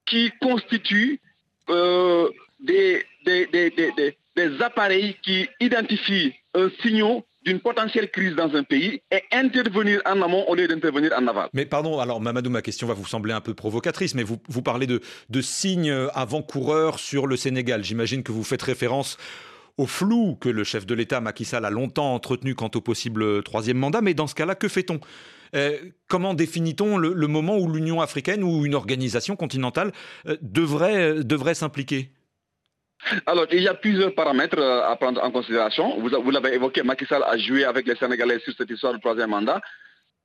qui 0.06 0.30
constituent 0.40 1.20
euh, 1.70 2.28
des, 2.60 3.04
appareils 4.60 5.16
qui 5.22 5.48
identifient 5.60 6.32
un 6.54 6.70
signal 6.82 7.22
d'une 7.44 7.60
potentielle 7.60 8.10
crise 8.10 8.34
dans 8.34 8.54
un 8.54 8.62
pays 8.62 9.00
et 9.10 9.22
intervenir 9.32 10.00
en 10.06 10.22
amont 10.22 10.44
au 10.48 10.54
lieu 10.54 10.68
d'intervenir 10.68 11.12
en 11.16 11.26
aval. 11.26 11.48
Mais 11.52 11.66
pardon, 11.66 11.98
alors 11.98 12.20
Mamadou, 12.20 12.50
ma 12.50 12.62
question 12.62 12.86
va 12.86 12.94
vous 12.94 13.06
sembler 13.06 13.32
un 13.32 13.40
peu 13.40 13.54
provocatrice, 13.54 14.14
mais 14.14 14.22
vous, 14.22 14.62
parlez 14.62 14.86
de, 14.86 15.00
signes 15.40 15.92
avant-coureurs 16.14 16.98
sur 16.98 17.26
le 17.26 17.36
Sénégal. 17.36 17.82
J'imagine 17.82 18.22
que 18.22 18.32
vous 18.32 18.44
faites 18.44 18.62
référence 18.62 19.16
au 19.78 19.86
flou 19.86 20.36
que 20.36 20.48
le 20.48 20.64
chef 20.64 20.86
de 20.86 20.94
l'État 20.94 21.20
Macky 21.20 21.44
Sall 21.44 21.64
a 21.64 21.70
longtemps 21.70 22.14
entretenu 22.14 22.54
quant 22.54 22.70
au 22.74 22.80
possible 22.80 23.42
troisième 23.42 23.78
mandat. 23.78 24.02
Mais 24.02 24.14
dans 24.14 24.26
ce 24.26 24.34
cas-là, 24.34 24.54
que 24.54 24.68
fait-on? 24.68 25.00
Euh, 25.54 25.78
Comment 26.08 26.34
définit-on 26.34 26.98
le, 26.98 27.26
moment 27.26 27.58
où 27.58 27.70
l'Union 27.70 28.00
africaine 28.00 28.42
ou 28.44 28.64
une 28.64 28.74
organisation 28.74 29.34
continentale 29.34 29.92
euh, 30.28 30.36
devrait, 30.42 31.24
devrait 31.24 31.54
s'impliquer? 31.54 32.10
Alors, 33.26 33.46
il 33.52 33.62
y 33.62 33.68
a 33.68 33.74
plusieurs 33.74 34.14
paramètres 34.14 34.58
euh, 34.58 34.88
à 34.88 34.96
prendre 34.96 35.22
en 35.22 35.30
considération. 35.30 35.98
Vous, 36.00 36.30
l'avez 36.30 36.54
évoqué, 36.54 36.82
Macky 36.82 37.06
Sall 37.06 37.22
a 37.24 37.36
joué 37.36 37.64
avec 37.64 37.86
les 37.86 37.96
Sénégalais 37.96 38.38
sur 38.40 38.54
cette 38.56 38.70
histoire 38.70 38.94
du 38.94 39.00
troisième 39.00 39.30
mandat. 39.30 39.60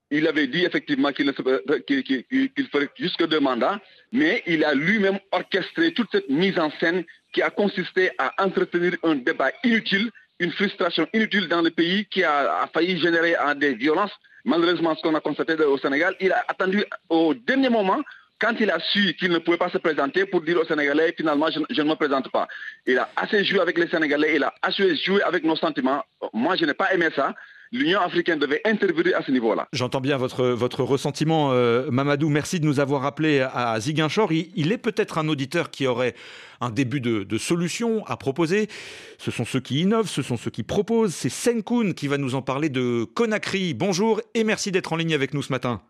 Il 0.10 0.26
avait 0.28 0.48
dit 0.48 0.64
effectivement 0.64 1.12
qu'il 1.12 1.34
ferait 1.34 2.90
jusque 2.98 3.28
deux 3.28 3.42
mandats, 3.42 3.80
mais 4.14 4.42
il 4.48 4.64
a 4.64 4.74
lui-même 4.74 5.20
orchestré 5.32 5.92
toute 5.94 6.08
cette 6.12 6.30
mise 6.30 6.58
en 6.58 6.72
scène 6.80 7.04
qui 7.34 7.42
a 7.42 7.50
consisté 7.50 8.12
à 8.18 8.32
entretenir 8.42 8.94
un 9.04 9.16
débat 9.16 9.52
inutile, 9.66 10.10
une 10.40 10.52
frustration 10.54 11.08
inutile 11.14 11.50
dans 11.50 11.62
le 11.62 11.72
pays 11.72 12.06
qui 12.06 12.24
a, 12.24 12.70
failli 12.74 12.98
générer 13.00 13.36
des 13.58 13.74
violences. 13.74 14.14
Malheureusement, 14.46 14.96
ce 14.96 15.02
qu'on 15.02 15.16
a 15.16 15.20
constaté 15.20 15.56
au 15.62 15.78
Sénégal, 15.78 16.16
il 16.22 16.32
a 16.32 16.46
attendu 16.48 16.86
au 17.10 17.34
dernier 17.34 17.70
moment 17.70 18.02
quand 18.40 18.54
il 18.60 18.70
a 18.70 18.80
su 18.80 19.16
qu'il 19.20 19.32
ne 19.32 19.40
pouvait 19.40 19.58
pas 19.58 19.70
se 19.70 19.78
présenter 19.78 20.26
pour 20.26 20.42
dire 20.42 20.58
aux 20.60 20.66
Sénégalais, 20.66 21.14
finalement, 21.18 21.48
je, 21.52 21.82
ne 21.82 21.88
me 21.88 21.96
présente 21.96 22.32
pas. 22.32 22.48
Il 22.86 22.98
a 22.98 23.10
assez 23.16 23.44
joué 23.44 23.60
avec 23.60 23.78
les 23.78 23.88
Sénégalais, 23.88 24.36
il 24.36 24.44
a 24.44 24.54
assez 24.62 24.96
joué 24.98 25.22
avec 25.24 25.44
nos 25.44 25.56
sentiments. 25.56 26.04
Moi, 26.34 26.56
je 26.56 26.66
n'ai 26.66 26.74
pas 26.74 26.94
aimé 26.94 27.08
ça. 27.16 27.34
L'Union 27.74 28.00
africaine 28.00 28.40
devait 28.40 28.62
intervenir 28.64 29.18
à 29.18 29.24
ce 29.24 29.32
niveau-là. 29.32 29.68
J'entends 29.74 30.00
bien 30.00 30.16
votre, 30.16 30.84
ressentiment, 30.84 31.52
euh, 31.52 31.90
Mamadou. 31.92 32.30
Merci 32.30 32.62
de 32.62 32.66
nous 32.66 32.80
avoir 32.80 33.06
appelé 33.06 33.42
à 33.42 33.78
Ziguinchor. 33.78 34.32
Il, 34.32 34.72
est 34.72 34.78
peut-être 34.78 35.18
un 35.18 35.28
auditeur 35.28 35.70
qui 35.70 35.86
aurait 35.86 36.16
un 36.62 36.70
début 36.70 37.02
de, 37.02 37.24
de, 37.24 37.38
solution 37.38 38.06
à 38.06 38.16
proposer. 38.16 38.70
Ce 39.18 39.32
sont 39.32 39.44
ceux 39.44 39.60
qui 39.60 39.82
innovent, 39.82 40.08
ce 40.08 40.22
sont 40.22 40.38
ceux 40.38 40.52
qui 40.52 40.64
proposent. 40.64 41.14
C'est 41.14 41.30
Senkoun 41.30 41.94
qui 41.94 42.08
va 42.08 42.18
nous 42.18 42.36
en 42.36 42.42
parler 42.42 42.70
de 42.70 43.04
Conakry. 43.04 43.74
Bonjour 43.74 44.22
et 44.34 44.46
merci 44.46 44.72
d'être 44.72 44.94
en 44.94 44.96
ligne 44.96 45.14
avec 45.14 45.34
nous 45.34 45.42
ce 45.42 45.52
matin. 45.52 45.82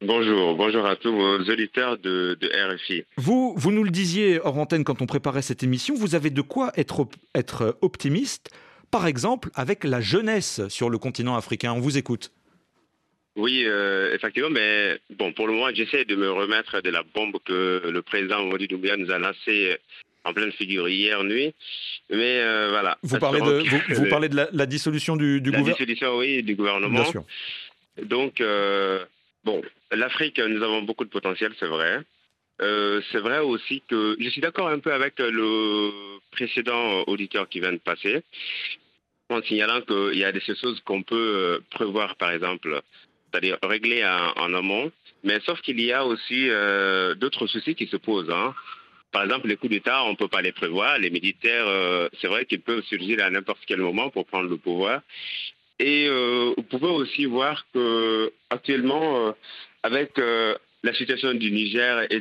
Bonjour, 0.00 0.54
bonjour 0.54 0.86
à 0.86 0.94
tous 0.94 1.12
vos 1.12 1.38
auditeurs 1.40 1.98
de, 1.98 2.38
RFI. 2.40 3.02
Vous, 3.16 3.52
vous 3.56 3.72
nous 3.72 3.82
le 3.82 3.90
disiez 3.90 4.38
hors 4.40 4.56
antenne 4.56 4.84
quand 4.84 5.02
on 5.02 5.06
préparait 5.06 5.42
cette 5.42 5.64
émission, 5.64 5.96
vous 5.96 6.14
avez 6.14 6.30
de 6.30 6.40
quoi 6.40 6.70
être, 6.76 7.08
être 7.34 7.76
optimiste, 7.80 8.50
par 8.92 9.08
exemple 9.08 9.50
avec 9.56 9.82
la 9.82 10.00
jeunesse 10.00 10.60
sur 10.68 10.88
le 10.88 10.98
continent 10.98 11.36
africain. 11.36 11.72
On 11.72 11.80
vous 11.80 11.98
écoute. 11.98 12.30
Oui, 13.34 13.64
euh, 13.66 14.14
effectivement, 14.14 14.50
mais 14.50 15.00
bon, 15.10 15.32
pour 15.32 15.48
le 15.48 15.54
moment, 15.54 15.70
j'essaie 15.74 16.04
de 16.04 16.14
me 16.14 16.30
remettre 16.30 16.80
de 16.80 16.90
la 16.90 17.02
bombe 17.02 17.36
que 17.44 17.82
le 17.84 18.02
président 18.02 18.44
Modi 18.44 18.68
Doumbia 18.68 18.96
nous 18.96 19.10
a 19.10 19.18
lancée 19.18 19.78
en 20.24 20.32
pleine 20.32 20.52
figure 20.52 20.88
hier 20.88 21.24
nuit. 21.24 21.54
Mais 22.10 22.38
euh, 22.38 22.68
voilà. 22.70 22.98
Vous 23.02 23.18
parlez, 23.18 23.40
de, 23.40 23.94
vous, 23.94 24.08
parlez 24.08 24.28
de 24.28 24.46
la, 24.52 24.66
dissolution 24.66 25.16
du, 25.16 25.40
du 25.40 25.50
gouvernement 25.50 25.66
La 25.66 25.72
dissolution, 25.72 26.18
oui, 26.18 26.42
du 26.44 26.54
gouvernement. 26.54 27.02
Bien 27.02 27.10
sûr. 27.10 27.24
Donc, 28.04 28.40
euh, 28.40 29.04
Bon, 29.48 29.62
l'Afrique, 29.92 30.38
nous 30.40 30.62
avons 30.62 30.82
beaucoup 30.82 31.06
de 31.06 31.08
potentiel, 31.08 31.54
c'est 31.58 31.68
vrai. 31.68 32.02
Euh, 32.60 33.00
c'est 33.10 33.18
vrai 33.18 33.38
aussi 33.38 33.82
que 33.88 34.14
je 34.20 34.28
suis 34.28 34.42
d'accord 34.42 34.68
un 34.68 34.78
peu 34.78 34.92
avec 34.92 35.14
le 35.20 36.18
précédent 36.32 37.04
auditeur 37.06 37.48
qui 37.48 37.60
vient 37.60 37.72
de 37.72 37.78
passer, 37.78 38.20
en 39.30 39.40
signalant 39.40 39.80
qu'il 39.80 40.18
y 40.18 40.24
a 40.24 40.32
des 40.32 40.40
choses 40.40 40.82
qu'on 40.84 41.02
peut 41.02 41.16
euh, 41.16 41.60
prévoir, 41.70 42.16
par 42.16 42.30
exemple, 42.32 42.82
c'est-à-dire 43.32 43.56
régler 43.62 44.04
en, 44.04 44.52
amont, 44.52 44.92
mais 45.24 45.40
sauf 45.40 45.62
qu'il 45.62 45.80
y 45.80 45.92
a 45.92 46.04
aussi 46.04 46.50
euh, 46.50 47.14
d'autres 47.14 47.46
soucis 47.46 47.74
qui 47.74 47.86
se 47.86 47.96
posent. 47.96 48.30
Hein. 48.30 48.54
Par 49.12 49.22
exemple, 49.22 49.48
les 49.48 49.56
coups 49.56 49.72
d'État, 49.72 50.04
on 50.04 50.10
ne 50.10 50.16
peut 50.16 50.28
pas 50.28 50.42
les 50.42 50.52
prévoir. 50.52 50.98
Les 50.98 51.08
militaires, 51.08 51.68
c'est 52.20 52.28
vrai 52.28 52.44
qu'ils 52.44 52.60
peuvent 52.60 52.84
surgir 52.84 53.24
à 53.24 53.30
n'importe 53.30 53.62
quel 53.66 53.80
moment 53.80 54.10
pour 54.10 54.26
prendre 54.26 54.50
le 54.50 54.58
pouvoir. 54.58 55.00
Et 55.78 56.08
euh, 56.08 56.54
vous 56.56 56.62
pouvez 56.64 56.88
aussi 56.88 57.24
voir 57.26 57.64
que 57.72 58.32
actuellement, 58.50 59.28
euh, 59.28 59.32
avec 59.82 60.18
euh, 60.18 60.56
la 60.82 60.92
situation 60.92 61.34
du 61.34 61.50
Niger 61.52 62.06
et 62.10 62.20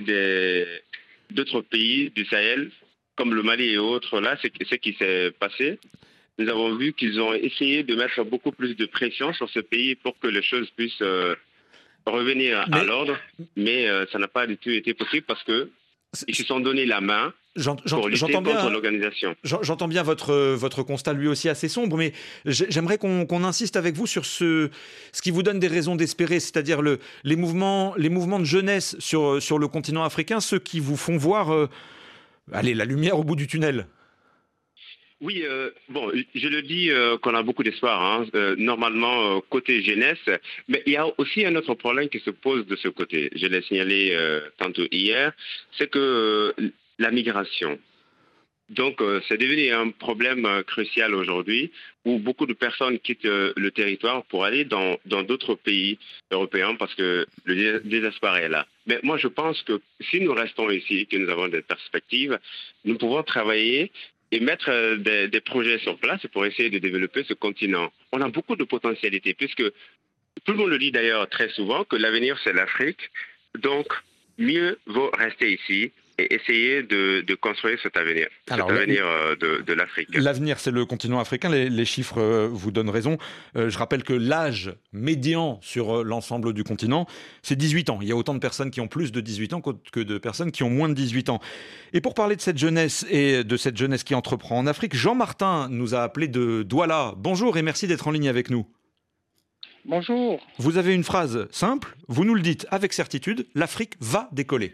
d'autres 1.32 1.62
pays 1.62 2.12
du 2.12 2.26
Sahel, 2.26 2.72
comme 3.16 3.34
le 3.34 3.42
Mali 3.42 3.70
et 3.70 3.78
autres, 3.78 4.20
là, 4.20 4.38
c'est 4.42 4.52
ce 4.64 4.76
qui 4.76 4.94
s'est 4.94 5.32
passé. 5.40 5.80
Nous 6.38 6.48
avons 6.50 6.76
vu 6.76 6.94
qu'ils 6.94 7.20
ont 7.20 7.34
essayé 7.34 7.82
de 7.82 7.96
mettre 7.96 8.24
beaucoup 8.24 8.52
plus 8.52 8.76
de 8.76 8.86
pression 8.86 9.34
sur 9.34 9.50
ce 9.50 9.60
pays 9.60 9.96
pour 9.96 10.20
que 10.20 10.28
les 10.28 10.44
choses 10.44 10.70
puissent 10.78 11.04
revenir 12.06 12.64
à 12.72 12.84
l'ordre, 12.84 13.18
mais 13.56 13.88
ça 14.12 14.20
n'a 14.20 14.28
pas 14.28 14.46
du 14.46 14.58
tout 14.58 14.70
été 14.70 14.94
possible 14.94 15.26
parce 15.26 15.44
que 15.44 15.70
ils 16.28 16.36
se 16.36 16.44
sont 16.44 16.60
donné 16.60 16.86
la 16.86 17.02
main 17.02 17.34
J'entends 19.44 19.88
bien 19.88 20.04
votre, 20.04 20.54
votre 20.54 20.84
constat, 20.84 21.14
lui 21.14 21.28
aussi 21.28 21.50
assez 21.50 21.68
sombre, 21.68 21.98
mais 21.98 22.14
j'aimerais 22.46 22.98
qu'on 22.98 23.44
insiste 23.44 23.76
avec 23.76 23.96
vous 23.96 24.08
sur 24.08 24.26
ce, 24.26 24.70
ce 25.12 25.22
qui 25.22 25.32
vous 25.32 25.44
donne 25.44 25.60
des 25.60 25.68
raisons 25.68 25.96
d'espérer, 25.96 26.40
c'est-à-dire 26.40 26.82
le, 26.82 27.00
les, 27.24 27.36
mouvements, 27.36 27.94
les 27.98 28.10
mouvements 28.10 28.40
de 28.40 28.46
jeunesse 28.46 28.96
sur, 29.00 29.42
sur 29.42 29.60
le 29.60 29.68
continent 29.68 30.04
africain, 30.04 30.40
ceux 30.40 30.60
qui 30.60 30.80
vous 30.80 30.98
font 30.98 31.18
voir 31.18 31.54
euh, 31.54 31.68
allez, 32.52 32.74
la 32.74 32.86
lumière 32.86 33.18
au 33.20 33.24
bout 33.24 33.36
du 33.36 33.48
tunnel. 33.48 33.88
Oui, 35.20 35.42
euh, 35.44 35.72
bon, 35.90 36.12
je 36.36 36.48
le 36.48 36.62
dis 36.62 36.92
euh, 36.92 37.18
qu'on 37.18 37.34
a 37.34 37.42
beaucoup 37.42 37.64
d'espoir, 37.64 38.00
hein, 38.02 38.28
euh, 38.36 38.56
normalement 38.58 39.42
côté 39.50 39.82
jeunesse, 39.82 40.20
mais 40.68 40.84
il 40.86 40.94
y 40.94 40.98
a 40.98 41.08
aussi 41.18 41.44
un 41.44 41.56
autre 41.56 41.74
problème 41.74 42.08
qui 42.08 42.20
se 42.20 42.30
pose 42.30 42.68
de 42.68 42.76
ce 42.76 42.88
côté. 42.88 43.32
Je 43.36 43.48
l'ai 43.48 43.64
signalé 43.64 44.16
tantôt 44.58 44.86
hier, 44.92 45.34
c'est 45.78 45.90
que 45.90 46.54
la 47.00 47.12
migration. 47.12 47.80
Donc, 48.70 49.02
c'est 49.28 49.38
devenu 49.38 49.72
un 49.72 49.92
problème 49.92 50.46
crucial 50.68 51.16
aujourd'hui 51.16 51.72
où 52.04 52.20
beaucoup 52.20 52.46
de 52.46 52.54
personnes 52.54 53.00
quittent 53.00 53.24
le 53.24 53.70
territoire 53.72 54.26
pour 54.26 54.44
aller 54.44 54.66
dans 54.66 54.98
d'autres 55.24 55.56
pays 55.56 55.98
européens 56.32 56.76
parce 56.76 56.94
que 56.96 57.26
le 57.46 57.80
désespoir 57.80 58.36
est 58.38 58.50
là. 58.50 58.68
Mais 58.86 59.00
moi, 59.04 59.18
je 59.18 59.30
pense 59.30 59.62
que 59.64 59.80
si 60.02 60.20
nous 60.20 60.34
restons 60.34 60.70
ici, 60.70 61.08
que 61.08 61.16
nous 61.16 61.30
avons 61.30 61.48
des 61.48 61.62
perspectives, 61.62 62.38
nous 62.84 62.98
pouvons 62.98 63.24
travailler 63.24 63.90
et 64.32 64.40
mettre 64.40 64.70
euh, 64.70 65.28
des, 65.28 65.42
projets 65.42 65.80
sur 65.80 65.98
place 65.98 66.26
pour 66.34 66.46
essayer 66.46 66.70
de 66.70 66.80
développer 66.80 67.24
ce 67.24 67.34
continent. 67.34 67.92
On 68.12 68.22
a 68.22 68.30
beaucoup 68.30 68.56
de 68.56 68.64
potentialités, 68.64 69.34
puisque 69.34 69.64
tout 70.44 70.52
le 70.52 70.58
monde 70.58 70.70
le 70.70 70.78
dit 70.78 70.92
d'ailleurs 70.92 71.30
très 71.30 71.50
souvent 71.50 71.84
que 71.84 71.96
l'avenir 71.96 72.38
c'est 72.44 72.54
l'Afrique. 72.54 73.10
Donc, 73.60 73.88
mieux 74.38 74.80
vaut 74.86 75.10
rester 75.18 75.54
ici 75.54 75.92
et 76.18 76.34
essayer 76.34 76.84
de, 76.84 77.24
construire 77.36 77.80
cet 77.82 77.96
avenir, 77.98 78.28
cet 78.48 78.60
avenir 78.60 79.06
euh, 79.06 79.36
de, 79.36 79.74
l'Afrique. 79.74 80.10
L'avenir, 80.14 80.60
c'est 80.60 80.72
le 80.72 80.86
continent 80.86 81.20
africain. 81.20 81.50
Les, 81.50 81.86
chiffres 81.86 82.20
euh, 82.20 82.50
vous 82.52 82.72
donnent 82.72 82.90
raison. 82.90 83.18
Euh, 83.56 83.70
je 83.70 83.78
rappelle 83.78 84.04
que 84.04 84.14
l'âge 84.14 84.74
médian 84.92 85.60
sur 85.62 86.04
l'ensemble 86.04 86.54
du 86.54 86.64
continent, 86.64 87.06
c'est 87.44 87.56
18 87.56 87.90
ans. 87.92 88.00
Il 88.02 88.08
y 88.08 88.12
a 88.12 88.16
autant 88.16 88.34
de 88.34 88.40
personnes 88.40 88.72
qui 88.72 88.82
ont 88.82 88.88
plus 88.88 89.12
de 89.12 89.22
18 89.22 89.54
ans 89.54 89.62
que 89.62 90.00
de 90.00 90.18
personnes 90.18 90.52
qui 90.52 90.64
ont 90.64 90.70
moins 90.70 90.90
de 90.90 90.96
18 90.96 91.30
ans. 91.30 91.40
Et 91.94 92.02
pour 92.02 92.16
parler 92.16 92.36
de 92.36 92.42
cette 92.42 92.58
jeunesse 92.58 93.06
et 93.12 93.44
de 93.44 93.58
cette 93.58 93.78
jeunesse 93.78 94.04
qui 94.04 94.16
entreprend 94.16 94.58
en 94.58 94.68
Afrique, 94.68 94.96
Jean 94.96 95.16
Martin 95.16 95.68
nous 95.70 95.94
a 95.94 96.00
appelé 96.00 96.28
de 96.28 96.64
Douala. 96.64 97.14
Bonjour 97.18 97.58
et 97.58 97.62
merci 97.62 97.88
d'être 97.88 98.08
en 98.08 98.12
ligne 98.12 98.30
avec 98.30 98.50
nous. 98.50 98.68
Bonjour. 99.86 100.42
Vous 100.58 100.78
avez 100.78 100.94
une 100.94 101.04
phrase 101.04 101.48
simple, 101.50 101.96
vous 102.10 102.26
nous 102.26 102.36
le 102.36 102.42
dites 102.42 102.68
avec 102.72 102.92
certitude, 102.92 103.48
l'Afrique 103.56 103.94
va 104.02 104.28
décoller. 104.34 104.74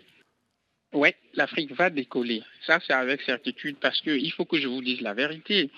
Oui, 0.94 1.10
l'Afrique 1.34 1.72
va 1.72 1.90
décoller. 1.90 2.44
Ça, 2.68 2.80
c'est 2.86 2.94
avec 2.94 3.22
certitude 3.22 3.78
parce 3.82 4.00
qu'il 4.02 4.32
faut 4.32 4.46
que 4.46 4.60
je 4.60 4.68
vous 4.68 4.82
dise 4.82 5.02
la 5.02 5.16
vérité. 5.16 5.72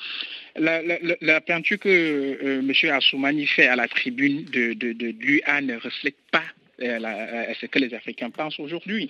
La, 0.57 1.41
peinture 1.41 1.79
que 1.79 1.89
euh, 1.89 2.59
M. 2.59 2.91
Assoumani 2.91 3.47
fait 3.47 3.67
à 3.67 3.77
la 3.77 3.87
tribune 3.87 4.43
de, 4.45 4.73
de, 4.73 5.15
l'UA 5.19 5.61
ne 5.61 5.77
reflète 5.77 6.17
pas 6.31 6.43
euh, 6.81 6.99
euh, 7.01 7.53
ce 7.61 7.65
que 7.67 7.79
les 7.79 7.93
Africains 7.93 8.29
pensent 8.29 8.59
aujourd'hui. 8.59 9.09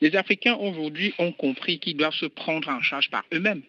Les 0.00 0.16
Africains 0.16 0.54
aujourd'hui 0.54 1.12
ont 1.18 1.32
compris 1.32 1.78
qu'ils 1.78 1.98
doivent 1.98 2.14
se 2.14 2.26
prendre 2.26 2.68
en 2.70 2.80
charge 2.80 3.10
par 3.10 3.24
eux-mêmes. 3.32 3.62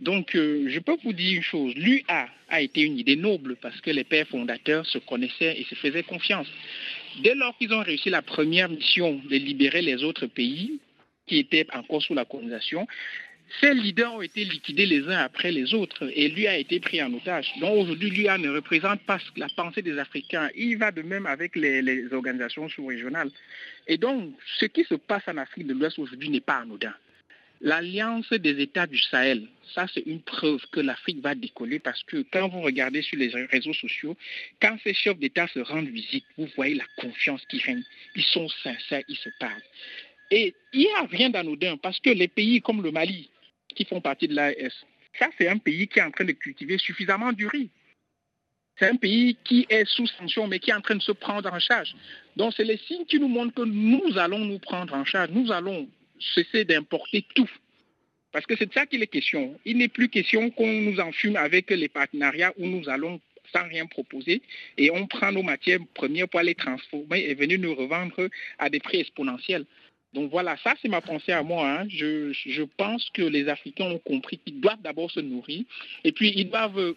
Donc, 0.00 0.30
je 0.34 0.78
peux 0.78 0.96
vous 1.02 1.12
dire 1.12 1.38
une 1.38 1.42
chose, 1.42 1.74
l'UA 1.74 2.28
a 2.48 2.60
été 2.60 2.82
une 2.82 2.96
idée 2.96 3.16
noble 3.16 3.56
parce 3.56 3.80
que 3.80 3.90
les 3.90 4.04
pères 4.04 4.28
fondateurs 4.28 4.86
se 4.86 4.98
connaissaient 4.98 5.60
et 5.60 5.64
se 5.64 5.74
faisaient 5.74 6.04
confiance. 6.04 6.46
Dès 7.24 7.34
lors 7.34 7.58
qu'ils 7.58 7.72
ont 7.72 7.82
réussi 7.82 8.08
la 8.08 8.22
première 8.22 8.68
mission 8.68 9.20
de 9.28 9.36
libérer 9.36 9.82
les 9.82 10.04
autres 10.04 10.26
pays, 10.26 10.78
qui 11.28 11.38
étaient 11.38 11.66
encore 11.72 12.02
sous 12.02 12.14
la 12.14 12.24
colonisation, 12.24 12.86
ces 13.60 13.72
leaders 13.72 14.14
ont 14.14 14.22
été 14.22 14.44
liquidés 14.44 14.84
les 14.86 15.08
uns 15.08 15.18
après 15.18 15.50
les 15.50 15.72
autres 15.72 16.10
et 16.14 16.28
lui 16.28 16.46
a 16.46 16.58
été 16.58 16.80
pris 16.80 17.02
en 17.02 17.12
otage. 17.14 17.50
Donc 17.60 17.78
aujourd'hui, 17.78 18.10
lui 18.10 18.24
ne 18.24 18.50
représente 18.50 19.00
pas 19.02 19.18
la 19.36 19.48
pensée 19.48 19.80
des 19.80 19.98
Africains. 19.98 20.50
Il 20.54 20.76
va 20.76 20.92
de 20.92 21.02
même 21.02 21.26
avec 21.26 21.56
les 21.56 22.12
organisations 22.12 22.68
sous-régionales. 22.68 23.30
Et 23.86 23.96
donc, 23.96 24.34
ce 24.58 24.66
qui 24.66 24.84
se 24.84 24.94
passe 24.94 25.26
en 25.28 25.38
Afrique 25.38 25.66
de 25.66 25.72
l'Ouest 25.72 25.98
aujourd'hui 25.98 26.28
n'est 26.28 26.40
pas 26.40 26.58
anodin. 26.58 26.92
L'alliance 27.60 28.32
des 28.32 28.60
États 28.60 28.86
du 28.86 28.98
Sahel, 28.98 29.48
ça 29.74 29.86
c'est 29.92 30.06
une 30.06 30.22
preuve 30.22 30.60
que 30.70 30.78
l'Afrique 30.78 31.20
va 31.20 31.34
décoller 31.34 31.80
parce 31.80 32.04
que 32.04 32.24
quand 32.30 32.48
vous 32.48 32.60
regardez 32.60 33.02
sur 33.02 33.18
les 33.18 33.30
réseaux 33.50 33.74
sociaux, 33.74 34.16
quand 34.62 34.76
ces 34.84 34.94
chefs 34.94 35.18
d'État 35.18 35.48
se 35.48 35.58
rendent 35.58 35.88
visite, 35.88 36.24
vous 36.36 36.48
voyez 36.54 36.76
la 36.76 36.84
confiance 36.96 37.44
qui 37.46 37.58
règne. 37.58 37.82
Ils 38.14 38.22
sont 38.22 38.48
sincères, 38.62 39.02
ils 39.08 39.16
se 39.16 39.30
parlent. 39.40 39.62
Et 40.30 40.54
il 40.72 40.80
n'y 40.80 40.90
a 40.90 41.04
rien 41.04 41.30
d'anodin 41.30 41.76
parce 41.76 42.00
que 42.00 42.10
les 42.10 42.28
pays 42.28 42.60
comme 42.60 42.82
le 42.82 42.90
Mali, 42.90 43.30
qui 43.74 43.84
font 43.84 44.00
partie 44.00 44.28
de 44.28 44.34
l'AES, 44.34 44.72
ça 45.18 45.28
c'est 45.38 45.48
un 45.48 45.58
pays 45.58 45.88
qui 45.88 45.98
est 45.98 46.02
en 46.02 46.10
train 46.10 46.24
de 46.24 46.32
cultiver 46.32 46.78
suffisamment 46.78 47.32
du 47.32 47.46
riz. 47.46 47.70
C'est 48.78 48.88
un 48.88 48.96
pays 48.96 49.36
qui 49.44 49.66
est 49.68 49.84
sous 49.86 50.06
sanction, 50.06 50.46
mais 50.46 50.60
qui 50.60 50.70
est 50.70 50.74
en 50.74 50.80
train 50.80 50.94
de 50.94 51.02
se 51.02 51.10
prendre 51.12 51.52
en 51.52 51.58
charge. 51.58 51.96
Donc, 52.36 52.54
c'est 52.56 52.64
les 52.64 52.76
signes 52.76 53.06
qui 53.06 53.18
nous 53.18 53.26
montrent 53.26 53.54
que 53.54 53.62
nous 53.62 54.16
allons 54.18 54.38
nous 54.38 54.60
prendre 54.60 54.94
en 54.94 55.04
charge. 55.04 55.30
Nous 55.30 55.50
allons 55.50 55.88
cesser 56.34 56.64
d'importer 56.64 57.24
tout. 57.34 57.50
Parce 58.30 58.46
que 58.46 58.56
c'est 58.56 58.66
de 58.66 58.72
ça 58.72 58.86
qu'il 58.86 59.02
est 59.02 59.08
question. 59.08 59.58
Il 59.64 59.78
n'est 59.78 59.88
plus 59.88 60.08
question 60.08 60.50
qu'on 60.50 60.72
nous 60.72 61.00
enfume 61.00 61.36
avec 61.36 61.70
les 61.70 61.88
partenariats 61.88 62.52
où 62.56 62.66
nous 62.66 62.88
allons 62.88 63.20
sans 63.52 63.66
rien 63.66 63.86
proposer 63.86 64.42
et 64.76 64.90
on 64.90 65.06
prend 65.06 65.32
nos 65.32 65.42
matières 65.42 65.80
premières 65.94 66.28
pour 66.28 66.40
les 66.40 66.54
transformer 66.54 67.20
et 67.20 67.34
venir 67.34 67.58
nous 67.58 67.74
revendre 67.74 68.28
à 68.58 68.68
des 68.68 68.78
prix 68.78 69.00
exponentiels. 69.00 69.64
Donc 70.14 70.30
voilà, 70.30 70.56
ça 70.58 70.74
c'est 70.80 70.88
ma 70.88 71.00
pensée 71.00 71.32
à 71.32 71.42
moi. 71.42 71.68
Hein. 71.68 71.86
Je, 71.88 72.62
pense 72.76 73.08
que 73.10 73.22
les 73.22 73.48
Africains 73.48 73.84
ont 73.84 73.98
compris 73.98 74.38
qu'ils 74.38 74.60
doivent 74.60 74.80
d'abord 74.82 75.10
se 75.10 75.20
nourrir 75.20 75.64
et 76.04 76.12
puis 76.12 76.32
ils 76.34 76.48
doivent 76.48 76.78
euh, 76.78 76.96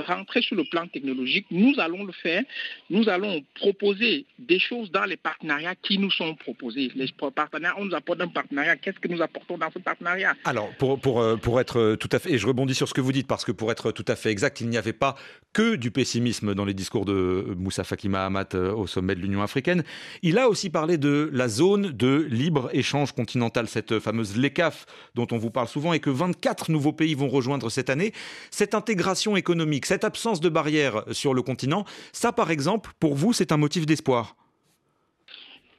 rentrer 0.00 0.42
sur 0.42 0.56
le 0.56 0.64
plan 0.64 0.86
technologique, 0.86 1.46
nous 1.50 1.74
allons 1.78 2.04
le 2.04 2.12
faire. 2.12 2.42
Nous 2.90 3.08
allons 3.08 3.42
proposer 3.54 4.26
des 4.38 4.58
choses 4.58 4.90
dans 4.90 5.04
les 5.04 5.16
partenariats 5.16 5.74
qui 5.74 5.98
nous 5.98 6.10
sont 6.10 6.34
proposés. 6.34 6.90
Les 6.94 7.06
partenaires, 7.34 7.74
on 7.78 7.84
nous 7.84 7.94
apporte 7.94 8.20
un 8.20 8.28
partenariat. 8.28 8.76
Qu'est-ce 8.76 8.98
que 8.98 9.08
nous 9.08 9.22
apportons 9.22 9.58
dans 9.58 9.70
ce 9.70 9.78
partenariat? 9.78 10.34
Alors, 10.44 10.70
pour, 10.78 11.00
pour, 11.00 11.20
euh, 11.20 11.36
pour 11.36 11.60
être 11.60 11.96
tout 11.96 12.08
à 12.12 12.18
fait, 12.18 12.32
et 12.32 12.38
je 12.38 12.46
rebondis 12.46 12.74
sur 12.74 12.88
ce 12.88 12.94
que 12.94 13.00
vous 13.00 13.12
dites, 13.12 13.26
parce 13.26 13.44
que 13.44 13.52
pour 13.52 13.70
être 13.70 13.92
tout 13.92 14.04
à 14.08 14.16
fait 14.16 14.30
exact, 14.30 14.60
il 14.60 14.68
n'y 14.68 14.76
avait 14.76 14.92
pas 14.92 15.16
que 15.52 15.76
du 15.76 15.90
pessimisme 15.90 16.54
dans 16.54 16.64
les 16.64 16.74
discours 16.74 17.04
de 17.04 17.54
Moussa 17.58 17.84
Faki 17.84 18.08
Mahamat 18.08 18.54
euh, 18.54 18.72
au 18.72 18.86
sommet 18.86 19.14
de 19.14 19.20
l'Union 19.20 19.42
africaine. 19.42 19.82
Il 20.22 20.38
a 20.38 20.48
aussi 20.48 20.70
parlé 20.70 20.96
de 20.96 21.30
la 21.32 21.48
zone 21.48 21.90
de 21.90 22.26
libre-échange 22.30 23.12
continental, 23.12 23.68
cette 23.68 23.98
fameuse 23.98 24.36
LECAF 24.36 24.86
dont 25.14 25.26
on 25.30 25.38
vous 25.38 25.50
parle 25.50 25.68
souvent, 25.68 25.92
et 25.92 26.00
que 26.00 26.10
24 26.10 26.70
nouveaux 26.70 26.92
pays 26.92 27.14
vont 27.14 27.28
rejoindre 27.28 27.70
cette 27.70 27.90
année. 27.90 28.12
Cette 28.50 28.74
intégration 28.74 29.36
économique 29.36 29.81
cette 29.86 30.04
absence 30.04 30.40
de 30.40 30.48
barrières 30.48 31.04
sur 31.12 31.34
le 31.34 31.42
continent, 31.42 31.84
ça 32.12 32.32
par 32.32 32.50
exemple, 32.50 32.92
pour 33.00 33.14
vous, 33.14 33.32
c'est 33.32 33.52
un 33.52 33.56
motif 33.56 33.86
d'espoir 33.86 34.36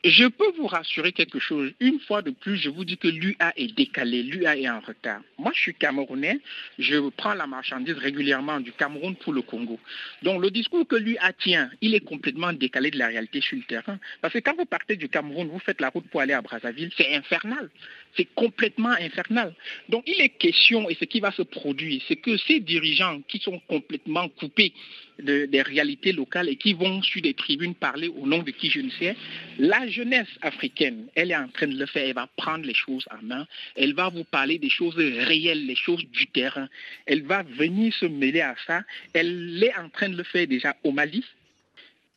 je 0.04 0.26
peux 0.28 0.52
vous 0.58 0.68
rassurer 0.68 1.13
quelque 1.13 1.39
chose. 1.39 1.72
Une 1.80 2.00
fois 2.00 2.22
de 2.22 2.32
plus, 2.32 2.58
je 2.58 2.70
vous 2.70 2.84
dis 2.84 2.98
que 2.98 3.08
l'UA 3.08 3.54
est 3.56 3.74
décalé, 3.74 4.22
l'UA 4.22 4.58
est 4.58 4.70
en 4.70 4.82
retard. 4.82 5.22
Moi, 5.38 5.52
je 5.56 5.62
suis 5.62 5.74
camerounais, 5.74 6.39
je 6.78 7.10
prends 7.10 7.34
la 7.34 7.48
marchandise 7.48 7.96
régulièrement 7.98 8.60
du 8.60 8.74
Cameroun 8.74 9.16
pour 9.16 9.32
le 9.32 9.42
Congo. 9.42 9.80
Donc, 10.22 10.42
le 10.42 10.52
discours 10.52 10.86
que 10.86 10.98
l'UA 10.98 11.32
tient, 11.34 11.70
il 11.80 11.96
est 11.96 12.02
complètement 12.02 12.52
décalé 12.52 12.92
de 12.92 12.98
la 12.98 13.08
réalité 13.08 13.39
sur 13.39 13.56
le 13.56 13.63
terrain. 13.63 13.98
Parce 14.22 14.34
que 14.34 14.39
quand 14.39 14.56
vous 14.58 14.66
partez 14.66 14.98
du 14.98 15.08
Cameroun, 15.08 15.48
vous 15.48 15.60
faites 15.60 15.80
la 15.80 15.89
route 15.89 16.08
pour 16.10 16.20
aller 16.20 16.34
à 16.34 16.42
Brazzaville, 16.42 16.92
c'est 16.98 17.16
infernal. 17.16 17.70
C'est 18.18 18.28
complètement 18.36 18.89
infernal. 19.00 19.56
Donc, 19.88 20.04
il 20.08 20.20
est 20.22 20.30
question, 20.30 20.89
et 20.89 20.96
ce 20.96 21.06
qui 21.06 21.22
va 21.22 21.32
se 21.32 21.42
produire, 21.42 22.02
c'est 22.08 22.18
que 22.18 22.36
ces 22.38 22.60
dirigeants 22.60 23.22
qui 23.28 23.39
sont 23.39 23.60
complètement 23.68 24.28
coupés 24.28 24.74
des 25.20 25.62
réalités 25.62 26.12
locales 26.12 26.50
et 26.50 26.56
qui 26.56 26.74
vont 26.74 27.02
sur 27.04 27.22
des 27.22 27.34
tribunes 27.34 27.76
parler 27.76 28.08
au 28.08 28.26
nom 28.26 28.39
de 28.39 28.52
qui 28.52 28.70
je 28.70 28.80
ne 28.80 28.89
sais, 28.89 29.16
la 29.60 29.88
jeunesse 29.93 30.27
africaine, 30.41 31.08
elle 31.15 31.32
est 31.32 31.36
en 31.36 31.47
train 31.47 31.67
de 31.67 31.77
le 31.77 31.86
faire, 31.86 32.06
elle 32.08 32.15
va 32.15 32.27
prendre 32.36 32.65
les 32.65 32.73
choses 32.73 33.06
en 33.12 33.23
main, 33.23 33.47
elle 33.75 33.93
va 33.93 34.10
vous 34.10 34.23
parler 34.23 34.58
des 34.58 34.69
choses 34.69 34.95
réelles, 34.95 35.65
les 35.65 35.75
choses 35.75 36.03
du 36.06 36.27
terrain, 36.27 36.67
elle 37.06 37.23
va 37.23 37.43
venir 37.43 37.93
se 37.93 38.06
mêler 38.06 38.41
à 38.41 38.56
ça, 38.67 38.84
elle 39.13 39.63
est 39.63 39.75
en 39.77 39.89
train 39.89 40.10
de 40.10 40.17
le 40.17 40.23
faire 40.23 40.47
déjà 40.47 40.75
au 40.84 40.91
Mali, 40.91 41.23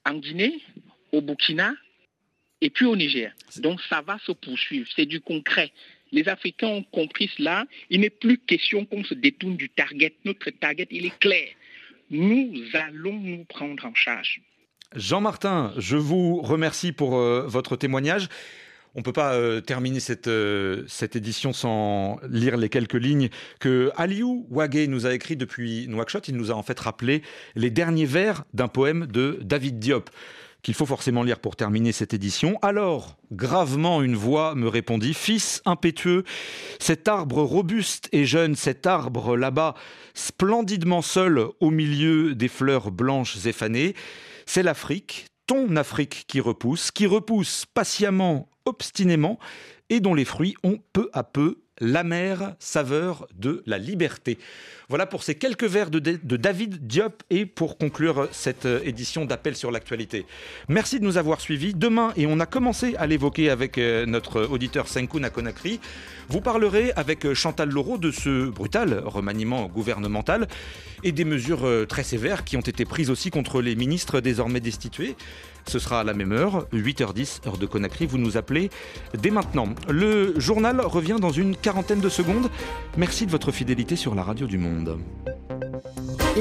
en 0.04 0.14
Guinée, 0.14 0.60
au 1.12 1.20
Burkina 1.20 1.74
et 2.60 2.70
puis 2.70 2.86
au 2.86 2.96
Niger. 2.96 3.32
Donc 3.58 3.80
ça 3.82 4.00
va 4.00 4.18
se 4.26 4.32
poursuivre, 4.32 4.88
c'est 4.96 5.06
du 5.06 5.20
concret. 5.20 5.72
Les 6.12 6.28
Africains 6.28 6.68
ont 6.68 6.84
compris 6.84 7.28
cela. 7.36 7.66
Il 7.90 8.00
n'est 8.00 8.10
plus 8.10 8.38
question 8.38 8.84
qu'on 8.86 9.02
se 9.02 9.14
détourne 9.14 9.56
du 9.56 9.68
target. 9.68 10.14
Notre 10.24 10.50
target, 10.50 10.86
il 10.92 11.04
est 11.04 11.18
clair 11.18 11.48
nous 12.10 12.54
allons 12.74 13.18
nous 13.18 13.44
prendre 13.44 13.84
en 13.84 13.94
charge. 13.94 14.40
Jean-Martin, 14.94 15.72
je 15.76 15.96
vous 15.96 16.40
remercie 16.42 16.92
pour 16.92 17.16
euh, 17.16 17.44
votre 17.46 17.76
témoignage. 17.76 18.28
On 18.94 19.00
ne 19.00 19.04
peut 19.04 19.12
pas 19.12 19.34
euh, 19.34 19.60
terminer 19.60 20.00
cette, 20.00 20.28
euh, 20.28 20.84
cette 20.86 21.16
édition 21.16 21.52
sans 21.52 22.18
lire 22.30 22.56
les 22.56 22.68
quelques 22.68 22.94
lignes 22.94 23.28
que 23.58 23.90
Aliou 23.96 24.46
Wagé 24.48 24.86
nous 24.86 25.04
a 25.04 25.12
écrit 25.12 25.36
depuis 25.36 25.86
Nouakchott. 25.88 26.28
Il 26.28 26.36
nous 26.36 26.50
a 26.50 26.54
en 26.54 26.62
fait 26.62 26.78
rappelé 26.78 27.22
les 27.56 27.70
derniers 27.70 28.06
vers 28.06 28.44
d'un 28.54 28.68
poème 28.68 29.06
de 29.06 29.38
David 29.42 29.78
Diop 29.80 30.08
qu'il 30.62 30.74
faut 30.74 30.86
forcément 30.86 31.22
lire 31.22 31.38
pour 31.38 31.54
terminer 31.54 31.92
cette 31.92 32.12
édition. 32.12 32.58
Alors, 32.60 33.16
gravement, 33.30 34.02
une 34.02 34.16
voix 34.16 34.56
me 34.56 34.66
répondit 34.66 35.14
Fils 35.14 35.62
impétueux, 35.64 36.24
cet 36.80 37.06
arbre 37.06 37.42
robuste 37.42 38.08
et 38.10 38.24
jeune, 38.24 38.56
cet 38.56 38.84
arbre 38.84 39.36
là-bas, 39.36 39.74
splendidement 40.14 41.02
seul 41.02 41.40
au 41.60 41.70
milieu 41.70 42.34
des 42.34 42.48
fleurs 42.48 42.90
blanches 42.90 43.46
effanées, 43.46 43.94
c'est 44.46 44.62
l'Afrique, 44.62 45.26
ton 45.46 45.76
Afrique 45.76 46.24
qui 46.26 46.40
repousse, 46.40 46.90
qui 46.90 47.06
repousse 47.06 47.66
patiemment, 47.66 48.48
obstinément, 48.64 49.38
et 49.90 50.00
dont 50.00 50.14
les 50.14 50.24
fruits 50.24 50.56
ont 50.64 50.78
peu 50.92 51.10
à 51.12 51.22
peu 51.22 51.62
l'amère 51.80 52.54
saveur 52.58 53.26
de 53.34 53.62
la 53.66 53.78
liberté. 53.78 54.38
Voilà 54.88 55.04
pour 55.04 55.24
ces 55.24 55.34
quelques 55.34 55.64
vers 55.64 55.90
de, 55.90 55.98
David 55.98 56.86
Diop 56.86 57.24
et 57.28 57.44
pour 57.44 57.76
conclure 57.76 58.28
cette 58.30 58.66
euh, 58.66 58.80
édition 58.84 59.24
d'Appel 59.24 59.56
sur 59.56 59.72
l'actualité. 59.72 60.26
Merci 60.68 61.00
de 61.00 61.04
nous 61.04 61.16
avoir 61.16 61.40
suivis. 61.40 61.74
Demain, 61.74 62.12
et 62.16 62.26
on 62.26 62.38
a 62.38 62.46
commencé 62.46 62.94
à 62.96 63.08
l'évoquer 63.08 63.50
avec 63.50 63.78
euh, 63.78 64.06
notre 64.06 64.42
auditeur 64.42 64.86
Senkoun 64.86 65.24
à 65.24 65.30
Conakry, 65.30 65.80
vous 66.28 66.40
parlerez 66.40 66.92
avec 66.94 67.26
euh, 67.26 67.34
Chantal 67.34 67.68
Laureau 67.68 67.98
de 67.98 68.12
ce 68.12 68.48
brutal 68.48 69.02
remaniement 69.04 69.66
gouvernemental 69.66 70.46
et 71.02 71.10
des 71.10 71.24
mesures 71.24 71.68
très 71.88 72.04
sévères 72.04 72.44
qui 72.44 72.56
ont 72.56 72.60
été 72.60 72.84
prises 72.84 73.10
aussi 73.10 73.30
contre 73.30 73.60
les 73.60 73.74
ministres 73.74 74.20
désormais 74.20 74.60
destitués. 74.60 75.16
Ce 75.68 75.78
sera 75.78 76.00
à 76.00 76.04
la 76.04 76.14
même 76.14 76.32
heure, 76.32 76.66
8h10, 76.72 77.46
heure 77.46 77.58
de 77.58 77.66
Conakry. 77.66 78.06
Vous 78.06 78.18
nous 78.18 78.36
appelez 78.36 78.70
dès 79.18 79.30
maintenant. 79.30 79.68
Le 79.88 80.38
journal 80.38 80.80
revient 80.80 81.16
dans 81.20 81.30
une 81.30 81.56
quarantaine 81.56 82.00
de 82.00 82.08
secondes. 82.08 82.50
Merci 82.96 83.26
de 83.26 83.30
votre 83.30 83.50
fidélité 83.50 83.96
sur 83.96 84.14
la 84.14 84.22
radio 84.22 84.46
du 84.46 84.58
Monde. 84.58 84.98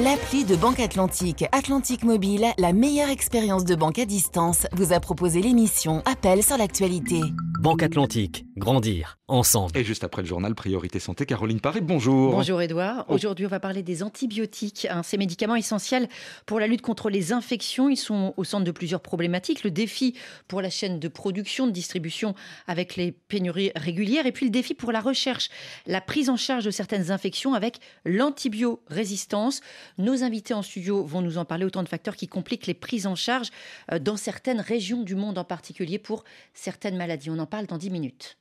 L'appli 0.04 0.44
de 0.44 0.56
Banque 0.56 0.80
Atlantique, 0.80 1.46
Atlantique 1.52 2.04
Mobile, 2.04 2.46
la 2.58 2.74
meilleure 2.74 3.10
expérience 3.10 3.64
de 3.64 3.76
banque 3.76 4.00
à 4.00 4.06
distance, 4.06 4.68
vous 4.74 4.94
a 4.94 5.00
proposé 5.00 5.42
l'émission 5.42 6.04
Appel 6.06 6.44
sur 6.44 6.58
l'actualité. 6.58 7.22
Banque 7.60 7.84
Atlantique 7.84 8.46
grandir 8.58 9.18
ensemble. 9.28 9.78
Et 9.78 9.84
juste 9.84 10.04
après 10.04 10.22
le 10.22 10.28
journal 10.28 10.54
Priorité 10.56 11.00
Santé, 11.00 11.26
Caroline 11.26 11.60
Paré, 11.60 11.82
bonjour. 11.82 12.32
Bonjour 12.32 12.62
Edouard. 12.62 13.06
Oh. 13.08 13.16
Aujourd'hui, 13.16 13.46
on 13.46 13.50
va 13.50 13.60
parler 13.60 13.82
des 13.82 14.04
antibiotiques, 14.04 14.88
hein, 14.90 15.04
ces 15.04 15.18
médicaments 15.18 15.56
essentiels 15.56 16.08
pour 16.46 16.60
la 16.60 16.68
lutte 16.68 16.82
contre 16.82 17.10
les 17.10 17.34
infections. 17.34 17.90
Ils 17.90 17.98
sont 17.98 18.34
au 18.38 18.44
centre 18.44 18.64
de 18.64 18.72
plusieurs 18.72 19.02
problématiques. 19.02 19.64
Le 19.64 19.72
défi 19.72 20.16
pour 20.48 20.62
la 20.62 20.70
chaîne 20.70 21.00
de 21.00 21.08
production, 21.08 21.66
de 21.66 21.72
distribution 21.72 22.36
avec 22.68 22.96
les 22.96 23.12
pénuries 23.12 23.72
régulières 23.76 24.26
et 24.26 24.32
puis 24.32 24.46
le 24.46 24.52
défi 24.52 24.74
pour 24.74 24.92
la 24.92 25.02
recherche, 25.02 25.50
la 25.88 26.02
prise 26.02 26.30
en 26.30 26.38
charge 26.38 26.66
de 26.66 26.72
certaines 26.72 27.12
infections 27.12 27.54
avec 27.56 27.80
l'antibiorésistance. 28.06 29.62
Nos 29.98 30.24
invités 30.24 30.54
en 30.54 30.62
studio 30.62 31.04
vont 31.04 31.22
nous 31.22 31.38
en 31.38 31.46
parler, 31.46 31.66
autant 31.66 31.84
de 31.84 31.90
facteurs 31.90 32.16
qui 32.16 32.28
compliquent 32.28 32.68
les 32.68 32.74
prises 32.74 33.08
en 33.08 33.16
charge 33.16 33.50
euh, 33.92 34.00
dans 34.00 34.18
certaines 34.18 34.62
régions 34.62 35.02
du 35.02 35.16
monde 35.16 35.38
en 35.38 35.44
particulier 35.44 36.00
pour 36.00 36.24
certaines 36.54 36.98
maladies. 36.98 37.30
On 37.30 37.40
en 37.46 37.48
parle 37.48 37.68
dans 37.68 37.78
10 37.78 37.92
minutes. 37.92 38.40